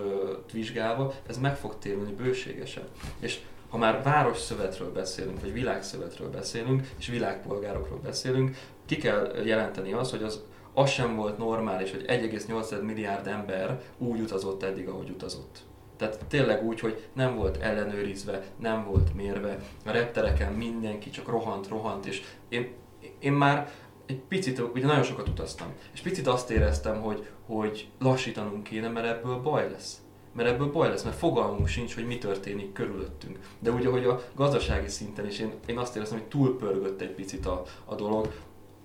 vizsgálva 0.51 1.13
ez 1.27 1.37
meg 1.37 1.57
fog 1.57 1.77
térülni 1.79 2.11
bőségesen. 2.11 2.83
És 3.19 3.39
ha 3.69 3.77
már 3.77 4.03
város 4.03 4.37
szövetről 4.37 4.91
beszélünk, 4.91 5.41
vagy 5.41 5.53
világszövetről 5.53 6.29
beszélünk, 6.29 6.87
és 6.97 7.07
világpolgárokról 7.07 7.99
beszélünk, 7.99 8.57
ki 8.85 8.97
kell 8.97 9.35
jelenteni 9.43 9.93
az, 9.93 10.11
hogy 10.11 10.23
az 10.23 10.41
az 10.73 10.89
sem 10.89 11.15
volt 11.15 11.37
normális, 11.37 11.91
hogy 11.91 12.05
1,8 12.07 12.81
milliárd 12.81 13.27
ember 13.27 13.81
úgy 13.97 14.19
utazott 14.19 14.63
eddig, 14.63 14.87
ahogy 14.87 15.09
utazott. 15.09 15.67
Tehát 15.99 16.25
tényleg 16.27 16.65
úgy, 16.65 16.79
hogy 16.79 17.07
nem 17.13 17.35
volt 17.35 17.57
ellenőrizve, 17.57 18.43
nem 18.59 18.85
volt 18.85 19.13
mérve, 19.13 19.59
a 19.85 19.91
reptereken 19.91 20.53
mindenki 20.53 21.09
csak 21.09 21.27
rohant, 21.27 21.67
rohant, 21.67 22.05
és 22.05 22.21
én, 22.49 22.71
én 23.19 23.33
már 23.33 23.71
egy 24.05 24.21
picit, 24.27 24.59
ugye 24.73 24.85
nagyon 24.85 25.03
sokat 25.03 25.27
utaztam, 25.27 25.67
és 25.93 26.01
picit 26.01 26.27
azt 26.27 26.51
éreztem, 26.51 27.01
hogy, 27.01 27.27
hogy 27.45 27.89
lassítanunk 27.99 28.63
kéne, 28.63 28.87
mert 28.87 29.07
ebből 29.07 29.41
baj 29.41 29.69
lesz. 29.71 30.01
Mert 30.33 30.49
ebből 30.49 30.71
baj 30.71 30.89
lesz, 30.89 31.03
mert 31.03 31.17
fogalmunk 31.17 31.67
sincs, 31.67 31.95
hogy 31.95 32.07
mi 32.07 32.17
történik 32.17 32.73
körülöttünk. 32.73 33.39
De 33.59 33.71
úgy, 33.71 33.85
ahogy 33.85 34.05
a 34.05 34.21
gazdasági 34.35 34.87
szinten 34.87 35.25
is, 35.25 35.39
én, 35.39 35.51
én 35.65 35.77
azt 35.77 35.95
éreztem, 35.95 36.17
hogy 36.17 36.27
túlpörgött 36.27 37.01
egy 37.01 37.11
picit 37.11 37.45
a, 37.45 37.63
a 37.85 37.95
dolog. 37.95 38.33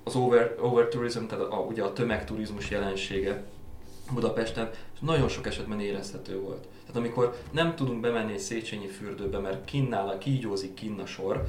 Az 0.05 0.17
over, 0.17 0.55
over 0.61 0.89
tourism, 0.89 1.25
tehát 1.25 1.45
a, 1.45 1.57
ugye 1.57 1.83
a 1.83 1.93
tömegturizmus 1.93 2.71
jelensége 2.71 3.45
Budapesten, 4.13 4.71
és 4.95 5.01
nagyon 5.01 5.29
sok 5.29 5.47
esetben 5.47 5.81
érezhető 5.81 6.41
volt. 6.41 6.67
Tehát 6.81 6.97
amikor 6.97 7.37
nem 7.51 7.75
tudunk 7.75 8.01
bemenni 8.01 8.33
egy 8.33 8.39
Széchenyi 8.39 8.87
fürdőbe, 8.87 9.39
mert 9.39 9.65
kinnál, 9.65 10.19
kígyózik 10.19 10.75
kinn 10.75 11.01
a 11.01 11.07
sor, 11.07 11.45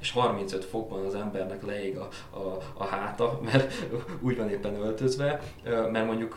és 0.00 0.10
35 0.10 0.64
fokban 0.64 1.04
az 1.04 1.14
embernek 1.14 1.66
leég 1.66 1.96
a, 1.96 2.08
a, 2.30 2.58
a 2.74 2.84
háta, 2.84 3.40
mert 3.52 3.86
úgy 4.20 4.36
van 4.36 4.50
éppen 4.50 4.74
öltözve, 4.74 5.40
mert 5.64 6.06
mondjuk 6.06 6.36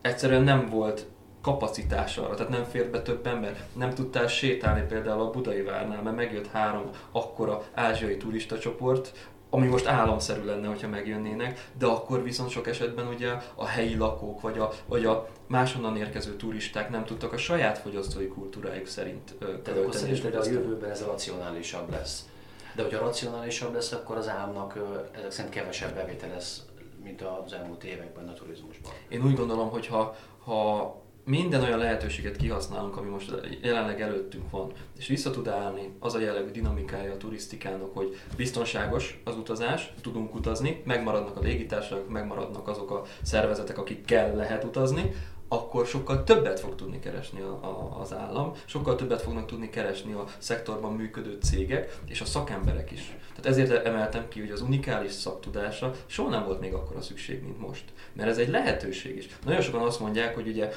egyszerűen 0.00 0.42
nem 0.42 0.68
volt 0.68 1.06
kapacitás 1.44 2.18
arra, 2.18 2.34
tehát 2.34 2.52
nem 2.52 2.64
fért 2.64 2.90
be 2.90 3.02
több 3.02 3.26
ember. 3.26 3.66
Nem 3.72 3.90
tudtál 3.90 4.26
sétálni 4.26 4.86
például 4.88 5.20
a 5.20 5.30
Budai 5.30 5.62
Várnál, 5.62 6.02
mert 6.02 6.16
megjött 6.16 6.46
három 6.46 6.90
akkora 7.12 7.62
ázsiai 7.74 8.16
turista 8.16 8.58
csoport, 8.58 9.30
ami 9.54 9.66
most 9.66 9.86
államszerű 9.86 10.44
lenne, 10.44 10.66
hogyha 10.66 10.88
megjönnének, 10.88 11.68
de 11.78 11.86
akkor 11.86 12.22
viszont 12.22 12.50
sok 12.50 12.66
esetben 12.66 13.06
ugye 13.06 13.32
a 13.54 13.66
helyi 13.66 13.96
lakók 13.96 14.40
vagy 14.40 14.58
a, 14.58 14.70
vagy 14.86 15.04
a 15.04 15.28
máshonnan 15.46 15.96
érkező 15.96 16.36
turisták 16.36 16.90
nem 16.90 17.04
tudtak 17.04 17.32
a 17.32 17.36
saját 17.36 17.78
fogyasztói 17.78 18.28
kultúrájuk 18.28 18.86
szerint 18.86 19.34
Tehát 19.38 19.80
akkor 19.80 19.94
szerinted 19.94 20.34
a 20.34 20.44
jövőben 20.44 20.90
ez 20.90 21.04
racionálisabb 21.04 21.90
lesz. 21.90 22.28
De 22.74 22.82
hogyha 22.82 22.98
racionálisabb 22.98 23.74
lesz, 23.74 23.92
akkor 23.92 24.16
az 24.16 24.28
államnak 24.28 24.78
ezek 25.12 25.30
szerint 25.30 25.54
kevesebb 25.54 25.94
bevétel 25.94 26.30
lesz, 26.30 26.62
mint 27.02 27.22
az 27.22 27.52
elmúlt 27.52 27.84
években 27.84 28.28
a 28.28 28.32
turizmusban. 28.32 28.92
Én 29.08 29.24
úgy 29.24 29.34
gondolom, 29.34 29.70
hogy 29.70 29.86
ha, 29.86 30.16
ha 30.44 30.96
minden 31.24 31.62
olyan 31.62 31.78
lehetőséget 31.78 32.36
kihasználunk, 32.36 32.96
ami 32.96 33.08
most 33.08 33.32
jelenleg 33.62 34.00
előttünk 34.00 34.50
van, 34.50 34.72
és 34.98 35.06
vissza 35.06 35.30
tud 35.30 35.48
állni 35.48 35.90
az 35.98 36.14
a 36.14 36.20
jellegű 36.20 36.50
dinamikája 36.50 37.12
a 37.12 37.16
turisztikának, 37.16 37.94
hogy 37.94 38.16
biztonságos 38.36 39.20
az 39.24 39.36
utazás, 39.36 39.92
tudunk 40.00 40.34
utazni, 40.34 40.82
megmaradnak 40.84 41.36
a 41.36 41.40
légitársaságok, 41.40 42.08
megmaradnak 42.08 42.68
azok 42.68 42.90
a 42.90 43.02
szervezetek, 43.22 43.78
akikkel 43.78 44.34
lehet 44.34 44.64
utazni, 44.64 45.12
akkor 45.54 45.86
sokkal 45.86 46.24
többet 46.24 46.60
fog 46.60 46.74
tudni 46.74 46.98
keresni 46.98 47.40
a, 47.40 47.52
a, 47.66 48.00
az 48.00 48.12
állam, 48.12 48.52
sokkal 48.64 48.96
többet 48.96 49.22
fognak 49.22 49.46
tudni 49.46 49.70
keresni 49.70 50.12
a 50.12 50.24
szektorban 50.38 50.92
működő 50.92 51.38
cégek 51.42 51.98
és 52.06 52.20
a 52.20 52.24
szakemberek 52.24 52.90
is. 52.90 53.16
Tehát 53.36 53.58
ezért 53.58 53.86
emeltem 53.86 54.28
ki, 54.28 54.40
hogy 54.40 54.50
az 54.50 54.60
unikális 54.60 55.12
szaktudásra 55.12 55.94
soha 56.06 56.30
nem 56.30 56.44
volt 56.44 56.60
még 56.60 56.72
akkora 56.74 57.00
szükség, 57.00 57.42
mint 57.42 57.60
most. 57.60 57.84
Mert 58.12 58.28
ez 58.28 58.38
egy 58.38 58.48
lehetőség 58.48 59.16
is. 59.16 59.28
Nagyon 59.44 59.60
sokan 59.60 59.82
azt 59.82 60.00
mondják, 60.00 60.34
hogy 60.34 60.48
ugye 60.48 60.72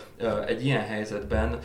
egy 0.45 0.65
ilyen 0.65 0.85
helyzetben 0.85 1.59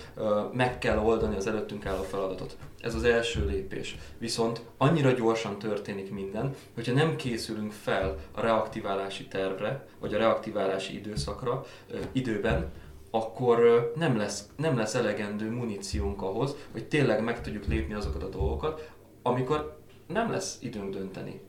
meg 0.52 0.78
kell 0.78 0.98
oldani 0.98 1.36
az 1.36 1.46
előttünk 1.46 1.86
álló 1.86 2.02
feladatot. 2.02 2.56
Ez 2.80 2.94
az 2.94 3.04
első 3.04 3.46
lépés. 3.46 3.96
Viszont 4.18 4.60
annyira 4.76 5.10
gyorsan 5.10 5.58
történik 5.58 6.10
minden, 6.10 6.54
hogyha 6.74 6.92
nem 6.92 7.16
készülünk 7.16 7.72
fel 7.72 8.18
a 8.32 8.40
reaktiválási 8.40 9.26
tervre, 9.26 9.86
vagy 10.00 10.14
a 10.14 10.18
reaktiválási 10.18 10.96
időszakra 10.96 11.64
időben, 12.12 12.70
akkor 13.14 13.92
nem 13.96 14.16
lesz, 14.16 14.48
nem 14.56 14.76
lesz 14.76 14.94
elegendő 14.94 15.50
muníciónk 15.50 16.22
ahhoz, 16.22 16.56
hogy 16.72 16.88
tényleg 16.88 17.24
meg 17.24 17.40
tudjuk 17.40 17.66
lépni 17.66 17.94
azokat 17.94 18.22
a 18.22 18.28
dolgokat, 18.28 18.90
amikor 19.22 19.78
nem 20.06 20.30
lesz 20.30 20.58
időnk 20.60 20.94
dönteni. 20.94 21.40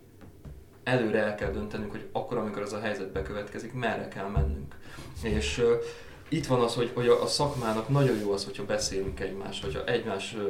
Előre 0.83 1.19
el 1.19 1.35
kell 1.35 1.51
döntenünk, 1.51 1.91
hogy 1.91 2.07
akkor, 2.11 2.37
amikor 2.37 2.61
az 2.61 2.73
a 2.73 2.79
helyzet 2.79 3.11
bekövetkezik, 3.11 3.73
merre 3.73 4.07
kell 4.07 4.27
mennünk. 4.27 4.75
És 5.21 5.57
uh, 5.57 5.71
itt 6.29 6.45
van 6.45 6.61
az, 6.61 6.75
hogy, 6.75 6.91
hogy 6.93 7.07
a, 7.07 7.21
a 7.21 7.27
szakmának 7.27 7.89
nagyon 7.89 8.19
jó 8.19 8.31
az, 8.31 8.45
hogyha 8.45 8.65
beszélünk 8.65 9.19
egymással, 9.19 9.71
hogyha 9.71 9.85
egymás 9.85 10.33
uh, 10.33 10.41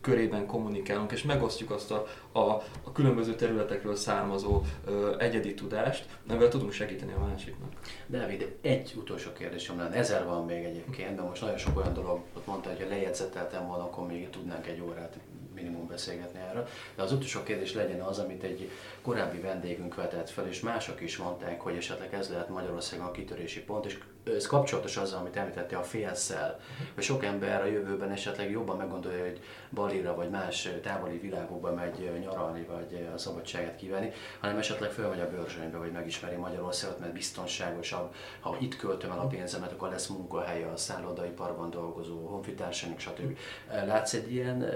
körében 0.00 0.46
kommunikálunk, 0.46 1.12
és 1.12 1.22
megosztjuk 1.22 1.70
azt 1.70 1.90
a, 1.90 2.06
a, 2.32 2.40
a 2.84 2.92
különböző 2.92 3.34
területekről 3.34 3.94
származó 3.94 4.62
ö, 4.84 5.16
egyedi 5.18 5.54
tudást, 5.54 6.06
amivel 6.28 6.48
tudunk 6.48 6.72
segíteni 6.72 7.12
a 7.12 7.26
másiknak. 7.26 7.72
David, 8.08 8.56
egy 8.60 8.94
utolsó 8.96 9.32
kérdésem 9.32 9.78
lenne, 9.78 9.96
ezer 9.96 10.24
van 10.24 10.44
még 10.44 10.64
egyébként, 10.64 11.16
de 11.16 11.22
most 11.22 11.40
nagyon 11.40 11.58
sok 11.58 11.76
olyan 11.76 11.94
dolog, 11.94 12.20
ott 12.36 12.46
mondta, 12.46 12.68
hogy 12.68 12.82
ha 12.82 12.88
lejegyzeteltem 12.88 13.66
volna, 13.66 13.82
akkor 13.82 14.06
még 14.06 14.30
tudnánk 14.30 14.66
egy 14.66 14.80
órát 14.80 15.18
minimum 15.54 15.86
beszélgetni 15.86 16.40
erről. 16.50 16.66
De 16.94 17.02
az 17.02 17.12
utolsó 17.12 17.42
kérdés 17.42 17.74
legyen 17.74 18.00
az, 18.00 18.18
amit 18.18 18.42
egy 18.42 18.70
korábbi 19.02 19.38
vendégünk 19.38 19.94
vetett 19.94 20.30
fel, 20.30 20.46
és 20.46 20.60
mások 20.60 21.00
is 21.00 21.16
mondták, 21.16 21.60
hogy 21.60 21.76
esetleg 21.76 22.14
ez 22.14 22.30
lehet 22.30 22.48
Magyarországon 22.48 23.06
a 23.06 23.10
kitörési 23.10 23.60
pont, 23.60 23.86
és 23.86 23.98
ez 24.36 24.46
kapcsolatos 24.46 24.96
azzal, 24.96 25.20
amit 25.20 25.36
említette 25.36 25.76
a 25.76 25.82
félszel, 25.82 26.60
hogy 26.94 27.04
sok 27.04 27.24
ember 27.24 27.62
a 27.62 27.66
jövőben 27.66 28.10
esetleg 28.10 28.50
jobban 28.50 28.76
meggondolja, 28.76 29.24
hogy 29.24 29.40
Balira 29.70 30.14
vagy 30.14 30.30
más 30.30 30.68
távoli 30.82 31.18
világokba 31.18 31.72
megy 31.74 32.10
nyaralni, 32.20 32.62
vagy 32.62 33.08
a 33.14 33.18
szabadságát 33.18 33.76
kívánni, 33.76 34.12
hanem 34.40 34.58
esetleg 34.58 34.90
fölmegy 34.90 35.20
a 35.20 35.30
bőrzsönybe, 35.30 35.78
hogy 35.78 35.92
megismeri 35.92 36.36
Magyarországot, 36.36 36.98
mert 36.98 37.12
biztonságosabb. 37.12 38.14
Ha 38.40 38.56
itt 38.60 38.76
költöm 38.76 39.10
el 39.10 39.18
a 39.18 39.26
pénzemet, 39.26 39.72
akkor 39.72 39.88
lesz 39.88 40.06
munkahelye 40.06 40.66
a 40.66 40.76
szállodaiparban 40.76 41.70
dolgozó, 41.70 42.26
honfitársának, 42.26 42.98
stb. 42.98 43.38
Látsz 43.86 44.12
egy 44.12 44.32
ilyen 44.32 44.66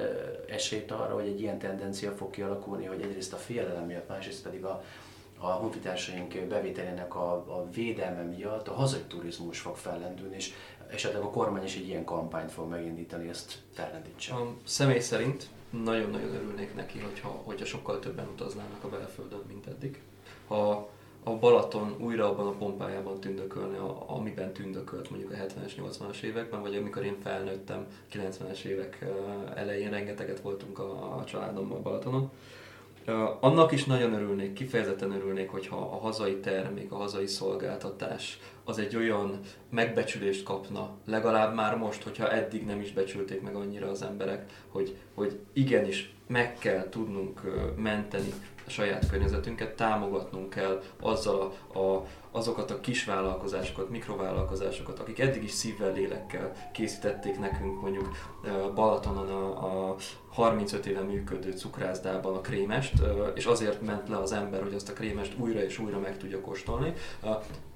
esélyt 0.49 0.91
arra, 0.91 1.15
hogy 1.15 1.27
egy 1.27 1.41
ilyen 1.41 1.59
tendencia 1.59 2.11
fog 2.11 2.31
kialakulni, 2.31 2.85
hogy 2.85 3.01
egyrészt 3.01 3.33
a 3.33 3.37
félelem 3.37 3.85
miatt, 3.85 4.09
másrészt 4.09 4.43
pedig 4.43 4.65
a, 4.65 4.83
a 5.43 5.47
honfitársaink 5.47 6.47
bevételének 6.49 7.15
a, 7.15 7.33
a 7.33 7.69
védelme 7.73 8.23
miatt 8.23 8.69
a 8.69 8.75
hazai 8.75 9.03
turizmus 9.09 9.59
fog 9.59 9.77
fellendülni, 9.77 10.35
és 10.35 10.53
esetleg 10.91 11.23
a 11.23 11.31
kormány 11.31 11.65
is 11.65 11.77
egy 11.77 11.89
ilyen 11.89 12.05
kampányt 12.05 12.51
fog 12.51 12.69
megindítani, 12.69 13.29
ezt 13.29 13.59
fellendítse. 13.73 14.35
A 14.35 14.55
személy 14.65 15.01
szerint 15.01 15.47
nagyon-nagyon 15.71 16.35
örülnék 16.35 16.75
neki, 16.75 16.99
hogyha, 16.99 17.29
hogyha 17.29 17.65
sokkal 17.65 17.99
többen 17.99 18.29
utaznának 18.29 18.85
a 18.85 18.89
belföldön, 18.89 19.43
mint 19.49 19.67
eddig. 19.67 20.01
Ha 20.47 20.89
a 21.25 21.31
Balaton 21.31 21.97
újra 21.99 22.29
abban 22.29 22.47
a 22.47 22.57
pompájában 22.57 23.21
tündökölni, 23.21 23.77
amiben 24.07 24.53
tündökölt 24.53 25.11
mondjuk 25.11 25.33
a 25.33 25.35
70-es, 25.35 25.73
80-as 25.77 26.23
években, 26.23 26.61
vagy 26.61 26.77
amikor 26.77 27.05
én 27.05 27.17
felnőttem 27.23 27.87
90-es 28.13 28.63
évek 28.63 29.07
elején, 29.55 29.91
rengeteget 29.91 30.41
voltunk 30.41 30.79
a, 30.79 31.17
a 31.17 31.25
családommal 31.25 31.79
Balatonon, 31.79 32.31
annak 33.41 33.73
is 33.73 33.85
nagyon 33.85 34.13
örülnék, 34.13 34.53
kifejezetten 34.53 35.13
örülnék, 35.13 35.51
hogyha 35.51 35.77
a 35.77 35.99
hazai 35.99 36.37
termék, 36.37 36.93
a 36.93 36.97
hazai 36.97 37.27
szolgáltatás 37.27 38.39
az 38.65 38.79
egy 38.79 38.97
olyan 38.97 39.41
megbecsülést 39.71 40.45
kapna, 40.45 40.91
legalább 41.07 41.55
már 41.55 41.77
most, 41.77 42.03
hogyha 42.03 42.31
eddig 42.31 42.65
nem 42.67 42.81
is 42.81 42.93
becsülték 42.93 43.41
meg 43.41 43.55
annyira 43.55 43.89
az 43.89 44.03
emberek, 44.03 44.53
hogy, 44.69 44.97
hogy 45.15 45.39
igenis 45.53 46.15
meg 46.27 46.59
kell 46.59 46.89
tudnunk 46.89 47.41
menteni 47.77 48.33
a 48.67 48.71
saját 48.71 49.11
környezetünket, 49.11 49.77
támogatnunk 49.77 50.51
kell 50.51 50.83
azzal 51.01 51.53
a, 51.73 51.79
a, 51.79 52.07
azokat 52.31 52.71
a 52.71 52.81
kisvállalkozásokat, 52.81 53.89
mikrovállalkozásokat, 53.89 54.99
akik 54.99 55.19
eddig 55.19 55.43
is 55.43 55.51
szívvel, 55.51 55.93
lélekkel 55.93 56.53
készítették 56.73 57.39
nekünk 57.39 57.81
mondjuk 57.81 58.09
Balatonon 58.75 59.29
a, 59.29 59.91
a 59.91 59.97
35 60.29 60.87
éve 60.87 61.01
működő 61.01 61.53
cukrászdában 61.53 62.35
a 62.35 62.41
krémest, 62.41 63.03
és 63.35 63.45
azért 63.45 63.81
ment 63.81 64.09
le 64.09 64.19
az 64.19 64.33
ember, 64.33 64.63
hogy 64.63 64.75
azt 64.75 64.89
a 64.89 64.93
krémest 64.93 65.39
újra 65.39 65.65
és 65.65 65.79
újra 65.79 65.99
meg 65.99 66.19
tudja 66.19 66.41
kóstolni. 66.41 66.93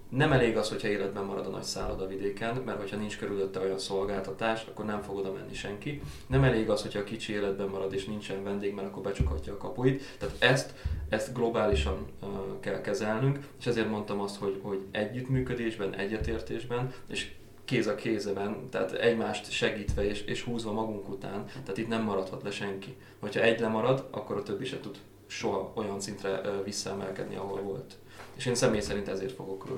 Nem 0.09 0.33
elég 0.33 0.57
az, 0.57 0.69
hogyha 0.69 0.89
életben 0.89 1.25
marad 1.25 1.47
a 1.47 1.51
nagy 1.51 1.63
szálloda 1.63 2.07
vidéken, 2.07 2.63
mert 2.65 2.79
hogyha 2.79 2.97
nincs 2.97 3.19
körülötte 3.19 3.61
olyan 3.61 3.79
szolgáltatás, 3.79 4.67
akkor 4.69 4.85
nem 4.85 5.03
fog 5.03 5.17
oda 5.17 5.33
menni 5.33 5.55
senki. 5.55 6.03
Nem 6.27 6.45
elég 6.45 6.71
az, 6.71 6.83
hogyha 6.83 6.99
a 6.99 7.05
kicsi 7.05 7.33
életben 7.33 7.69
marad 7.69 7.95
és 7.95 8.05
nincsen 8.05 8.43
vendég, 8.43 8.75
mert 8.75 8.87
akkor 8.87 9.03
becsukhatja 9.03 9.53
a 9.53 9.57
kapuit. 9.57 10.03
Tehát 10.19 10.37
ezt, 10.39 10.75
ezt 11.09 11.35
globálisan 11.35 12.07
uh, 12.23 12.29
kell 12.61 12.81
kezelnünk, 12.81 13.39
és 13.59 13.67
ezért 13.67 13.91
mondtam 13.91 14.21
azt, 14.21 14.37
hogy, 14.37 14.61
hogy 14.63 14.81
együttműködésben, 14.91 15.95
egyetértésben, 15.95 16.93
és 17.09 17.33
kéz 17.65 17.87
a 17.87 17.95
kézeben, 17.95 18.69
tehát 18.71 18.93
egymást 18.93 19.51
segítve 19.51 20.05
és, 20.09 20.21
és 20.21 20.43
húzva 20.43 20.73
magunk 20.73 21.09
után, 21.09 21.45
tehát 21.47 21.79
itt 21.79 21.89
nem 21.89 22.03
maradhat 22.03 22.43
le 22.43 22.51
senki. 22.51 22.97
Hogyha 23.19 23.41
egy 23.41 23.61
lemarad, 23.61 24.09
akkor 24.11 24.37
a 24.37 24.43
többi 24.43 24.65
se 24.65 24.81
tud 24.81 24.97
soha 25.27 25.73
olyan 25.75 26.01
szintre 26.01 26.41
visszaemelkedni, 26.65 27.37
ahol 27.37 27.61
volt. 27.61 27.95
És 28.37 28.47
én 28.47 28.55
személy 28.55 28.81
szerint 28.81 29.09
ezért 29.09 29.33
fogok 29.35 29.69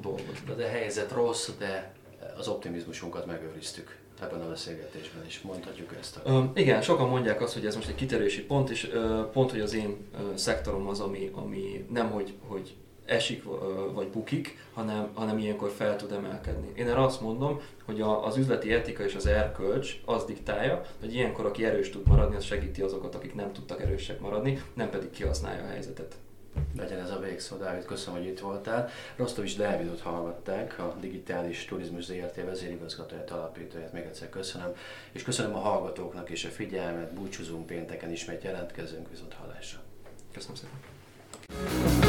dolgozni. 0.00 0.54
De 0.56 0.64
a 0.64 0.68
helyzet 0.68 1.12
rossz, 1.12 1.50
de 1.58 1.92
az 2.38 2.48
optimizmusunkat 2.48 3.26
megőriztük 3.26 3.96
ebben 4.20 4.40
a 4.40 4.48
beszélgetésben 4.48 5.26
is, 5.26 5.40
mondhatjuk 5.40 5.94
ezt. 6.00 6.16
A... 6.16 6.30
Uh, 6.30 6.44
igen, 6.54 6.82
sokan 6.82 7.08
mondják 7.08 7.40
azt, 7.40 7.54
hogy 7.54 7.66
ez 7.66 7.74
most 7.74 7.88
egy 7.88 7.94
kitörési 7.94 8.42
pont, 8.42 8.70
és 8.70 8.90
uh, 8.94 9.20
pont, 9.20 9.50
hogy 9.50 9.60
az 9.60 9.74
én 9.74 9.96
uh, 10.12 10.34
szektorom 10.34 10.88
az, 10.88 11.00
ami, 11.00 11.30
ami 11.34 11.86
nem, 11.90 12.10
hogy, 12.10 12.34
hogy 12.46 12.74
esik 13.08 13.42
vagy 13.92 14.08
bukik, 14.08 14.56
hanem, 14.74 15.08
hanem 15.14 15.38
ilyenkor 15.38 15.70
fel 15.70 15.96
tud 15.96 16.12
emelkedni. 16.12 16.72
Én 16.74 16.88
erre 16.88 17.02
azt 17.02 17.20
mondom, 17.20 17.60
hogy 17.84 18.00
a, 18.00 18.26
az 18.26 18.36
üzleti 18.36 18.72
etika 18.72 19.04
és 19.04 19.14
az 19.14 19.26
erkölcs 19.26 20.00
az 20.04 20.24
diktálja, 20.24 20.82
hogy 21.00 21.14
ilyenkor 21.14 21.46
aki 21.46 21.64
erős 21.64 21.90
tud 21.90 22.06
maradni, 22.06 22.36
az 22.36 22.44
segíti 22.44 22.82
azokat, 22.82 23.14
akik 23.14 23.34
nem 23.34 23.52
tudtak 23.52 23.82
erősek 23.82 24.20
maradni, 24.20 24.62
nem 24.74 24.90
pedig 24.90 25.10
kihasználja 25.10 25.64
a 25.64 25.68
helyzetet. 25.68 26.14
Legyen 26.76 27.00
ez 27.00 27.10
a 27.10 27.18
végszó, 27.18 27.56
Dávid, 27.56 27.84
köszönöm, 27.84 28.20
hogy 28.20 28.28
itt 28.28 28.40
voltál. 28.40 28.88
Rostovics 29.16 29.56
Dávidot 29.56 30.00
hallgatták, 30.00 30.78
a 30.78 30.96
Digitális 31.00 31.64
Turizmus 31.64 32.04
ZRT 32.04 32.44
vezérigazgatóját, 32.44 33.30
alapítóját, 33.30 33.92
még 33.92 34.04
egyszer 34.04 34.28
köszönöm. 34.28 34.74
És 35.12 35.22
köszönöm 35.22 35.54
a 35.54 35.58
hallgatóknak 35.58 36.30
is 36.30 36.44
a 36.44 36.48
figyelmet, 36.48 37.12
búcsúzunk 37.12 37.66
pénteken 37.66 38.12
ismét 38.12 38.42
jelentkezünk, 38.42 39.10
viszont 39.10 39.34
hallásra. 39.34 39.78
Köszönöm 40.32 40.56
szépen. 40.56 42.07